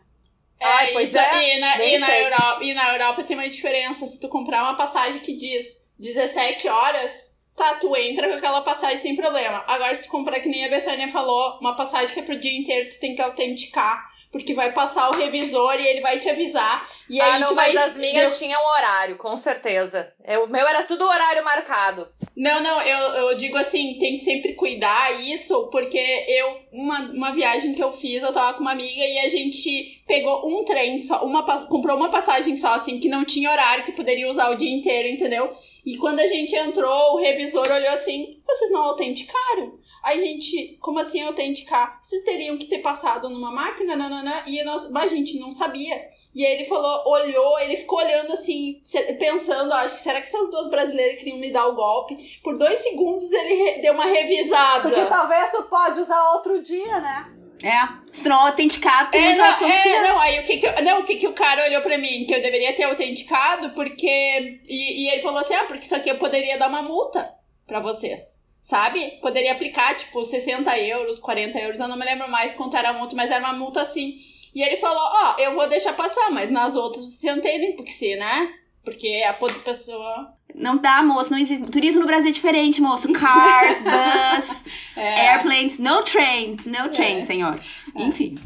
[0.62, 2.18] Ai, pois isso- é, E na, e, na.
[2.18, 4.07] Europa, e na Europa tem uma diferença.
[4.07, 5.66] Se tu comprar uma passagem que diz
[5.98, 7.29] 17 horas,
[7.61, 9.62] tá, tu entra com aquela passagem sem problema.
[9.66, 12.56] Agora, se tu comprar, que nem a Betânia falou, uma passagem que é pro dia
[12.58, 14.08] inteiro, tu tem que autenticar.
[14.32, 16.88] Porque vai passar o revisor e ele vai te avisar.
[17.08, 17.82] E aí ah, não, tu mas vai.
[17.84, 20.12] as minhas tinham horário, com certeza.
[20.24, 22.06] Eu- O meu era tudo horário marcado.
[22.36, 25.98] Não, não, eu, eu digo assim, tem que sempre cuidar isso, porque
[26.28, 30.00] eu, uma, uma viagem que eu fiz, eu tava com uma amiga e a gente
[30.06, 33.90] pegou um trem só, uma, comprou uma passagem só, assim, que não tinha horário, que
[33.92, 35.52] poderia usar o dia inteiro, entendeu?
[35.84, 39.78] E quando a gente entrou, o revisor olhou assim, vocês não autenticaram?
[40.02, 41.98] Aí a gente, como assim autenticar?
[42.02, 46.08] Vocês teriam que ter passado numa máquina, nananã, e nós, a gente não sabia.
[46.34, 48.80] E aí ele falou, olhou, ele ficou olhando assim,
[49.18, 52.40] pensando, acho que será que essas duas brasileiras queriam me dar o golpe?
[52.42, 54.88] Por dois segundos ele deu uma revisada.
[54.88, 57.39] Porque talvez tu pode usar outro dia, né?
[57.62, 58.11] É.
[58.12, 60.02] Se não autenticar, tu É, usa não, é, quiser.
[60.02, 62.24] não, aí o que que, eu- não, o que que o cara olhou pra mim?
[62.26, 64.61] Que eu deveria ter autenticado, porque...
[64.66, 67.30] E, e ele falou assim, ah, porque isso aqui eu poderia dar uma multa
[67.66, 68.40] pra vocês.
[68.62, 69.18] Sabe?
[69.22, 72.92] Poderia aplicar, tipo, 60 euros, 40 euros, eu não me lembro mais quanto era a
[72.92, 74.14] multa, mas era uma multa assim.
[74.54, 78.16] E ele falou, ó, eu vou deixar passar, mas nas outras você antene, porque se,
[78.16, 78.52] né?
[78.84, 80.32] Porque a outra pessoa...
[80.54, 81.30] Não dá, moço.
[81.30, 81.70] Não existe.
[81.70, 83.12] Turismo no Brasil é diferente, moço.
[83.12, 84.64] Cars, bus,
[84.96, 86.56] É, airplanes, no train.
[86.66, 87.20] No train, É.
[87.20, 87.60] senhor.
[87.94, 88.38] Enfim.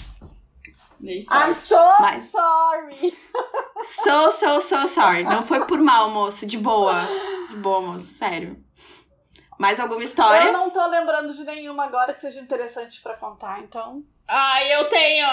[1.01, 3.17] nem I'm so Mas- sorry.
[3.87, 5.25] So, so, so sorry.
[5.25, 6.47] Não foi por mal, moço.
[6.47, 6.95] De boa.
[7.51, 8.63] De boa, moço, sério.
[9.59, 10.47] Mais alguma história?
[10.47, 14.03] Eu não tô lembrando de nenhuma agora que seja interessante pra contar, então.
[14.27, 15.27] Ah, eu tenho.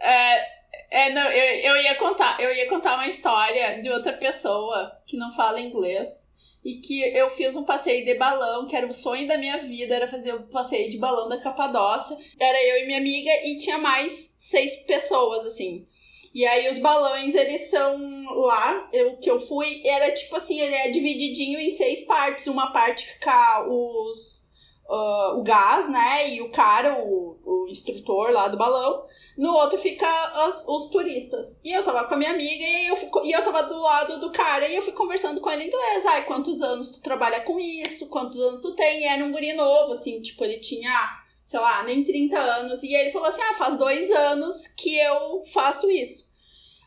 [0.00, 0.55] É,
[0.90, 5.16] é, não, eu, eu ia contar, eu ia contar uma história de outra pessoa que
[5.16, 6.26] não fala inglês
[6.64, 9.94] e que eu fiz um passeio de balão, que era o sonho da minha vida,
[9.94, 12.16] era fazer o um passeio de balão da Capadócia.
[12.40, 15.86] Era eu e minha amiga e tinha mais seis pessoas, assim.
[16.34, 17.96] E aí os balões, eles são
[18.34, 22.48] lá, eu que eu fui, era tipo assim, ele é divididinho em seis partes.
[22.48, 24.46] Uma parte ficar os
[24.88, 26.34] uh, o gás, né?
[26.34, 29.04] E o cara, o, o instrutor lá do balão.
[29.36, 30.08] No outro fica
[30.46, 31.60] as, os turistas.
[31.62, 34.18] E eu tava com a minha amiga e eu, fico, e eu tava do lado
[34.18, 36.06] do cara e eu fui conversando com ele em inglês.
[36.06, 38.08] Ai, quantos anos tu trabalha com isso?
[38.08, 39.02] Quantos anos tu tem?
[39.02, 42.82] E era um guri novo, assim, tipo, ele tinha, sei lá, nem 30 anos.
[42.82, 46.32] E ele falou assim: ah, faz dois anos que eu faço isso.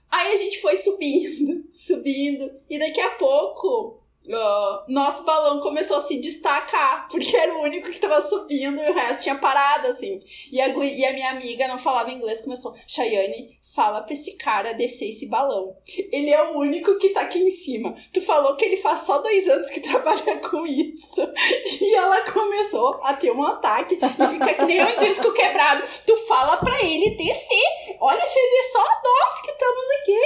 [0.10, 6.02] Aí a gente foi subindo, subindo, e daqui a pouco uh, nosso balão começou a
[6.02, 10.22] se destacar, porque era o único que tava subindo e o resto tinha parado, assim.
[10.52, 14.74] E a, e a minha amiga não falava inglês, começou, Chayane, fala pra esse cara
[14.74, 15.76] descer esse balão.
[16.12, 17.96] Ele é o único que tá aqui em cima.
[18.12, 21.22] Tu falou que ele faz só dois anos que trabalha com isso.
[21.82, 25.84] E ela começou a ter um ataque e fica que nem um disco quebrado.
[26.06, 27.98] Tu fala pra ele descer.
[28.02, 30.20] Olha, Xavier, só nós que estamos aqui.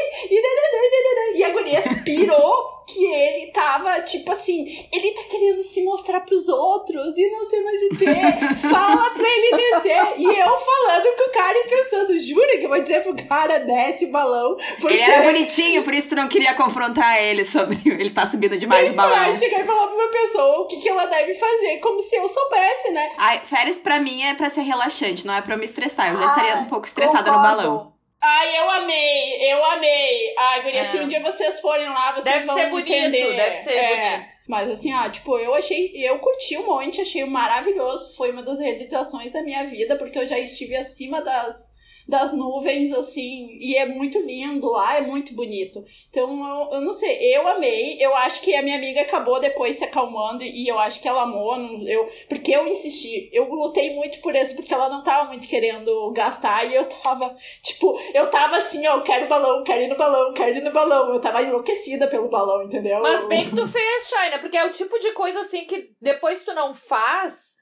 [1.36, 6.47] E a guria pirou que ele tava, tipo assim, ele tá querendo se mostrar pros
[6.47, 8.05] outros e não sei mais o que.
[8.67, 10.13] Fala pra ele descer.
[10.17, 13.59] E eu falando com o cara e pensando, jura que eu vou dizer pro cara,
[13.59, 14.57] desce o balão.
[14.79, 14.93] Porque...
[14.93, 18.91] Ele era bonitinho, por isso tu não queria confrontar ele sobre ele tá subindo demais
[18.91, 19.15] o balão.
[19.15, 22.15] Vai chegar e falar pra uma pessoa o que, que ela deve fazer, como se
[22.15, 23.09] eu soubesse, né?
[23.17, 26.11] Ai, férias pra mim é pra ser relaxante, não é pra me estressar.
[26.11, 27.49] Eu já estaria um pouco estressada concordo.
[27.49, 27.93] no balão.
[28.26, 30.34] Ai, eu amei, eu amei.
[30.38, 30.84] Ai, Guria, é.
[30.86, 33.36] se um dia vocês forem lá, vocês deve vão ser bonito, entender.
[33.36, 34.17] Deve ser é.
[34.17, 34.36] bonito.
[34.47, 38.15] Mas assim, ah, tipo, eu achei, eu curti um monte, achei maravilhoso.
[38.15, 41.72] Foi uma das realizações da minha vida, porque eu já estive acima das
[42.08, 45.84] das nuvens, assim, e é muito lindo lá, é muito bonito.
[46.10, 49.78] Então, eu, eu não sei, eu amei, eu acho que a minha amiga acabou depois
[49.78, 51.56] se acalmando e eu acho que ela amou,
[51.88, 56.12] eu, porque eu insisti, eu lutei muito por isso, porque ela não tava muito querendo
[56.12, 60.34] gastar e eu tava, tipo, eu tava assim, ó, quero balão, quero ir no balão,
[60.34, 63.01] quero ir no balão, eu tava enlouquecida pelo balão, entendeu?
[63.01, 66.43] Mas bem que tu fez, China, porque é o tipo de coisa assim que depois
[66.43, 67.56] tu não faz,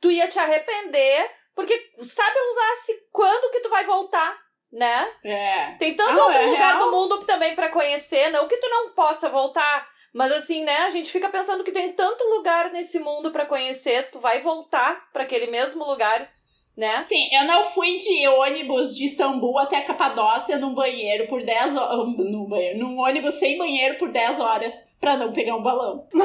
[0.00, 4.36] tu ia te arrepender porque sabe lá se quando que tu vai voltar,
[4.72, 5.10] né?
[5.24, 5.76] É.
[5.78, 6.78] Tem tanto outro é lugar real?
[6.78, 10.78] do mundo também para conhecer, não que tu não possa voltar, mas assim, né?
[10.78, 15.10] A gente fica pensando que tem tanto lugar nesse mundo para conhecer, tu vai voltar
[15.12, 16.28] para aquele mesmo lugar,
[16.76, 17.00] né?
[17.02, 21.96] Sim, eu não fui de ônibus de Istambul até Capadócia num banheiro por 10 horas,
[22.16, 26.08] num banheiro, num ônibus sem banheiro por 10 horas para não pegar um balão.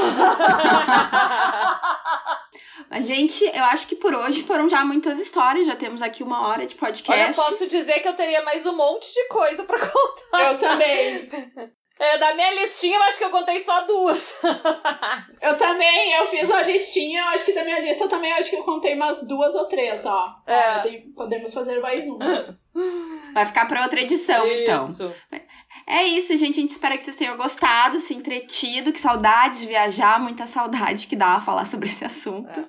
[2.89, 6.47] A gente, eu acho que por hoje foram já muitas histórias, já temos aqui uma
[6.47, 7.21] hora de podcast.
[7.21, 10.51] Olha, eu posso dizer que eu teria mais um monte de coisa para contar.
[10.51, 11.29] Eu também.
[11.99, 14.33] É, da minha listinha, eu acho que eu contei só duas.
[15.41, 18.63] eu também, eu fiz a listinha, acho que da minha lista também, acho que eu
[18.63, 20.35] contei umas duas ou três, ó.
[20.47, 21.01] É.
[21.13, 22.57] Podemos fazer mais uma.
[23.33, 24.85] Vai ficar para outra edição, então.
[24.85, 25.13] Isso.
[25.27, 25.49] então.
[25.85, 26.59] É isso, gente.
[26.59, 28.93] A gente espera que vocês tenham gostado, se entretido.
[28.93, 32.59] Que saudade de viajar, muita saudade que dá a falar sobre esse assunto.
[32.59, 32.65] É.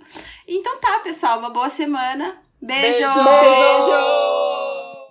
[0.48, 1.38] Então tá, pessoal.
[1.38, 2.40] Uma boa semana.
[2.60, 2.98] Beijo!
[2.98, 3.14] Beijo!
[3.14, 4.49] Beijo.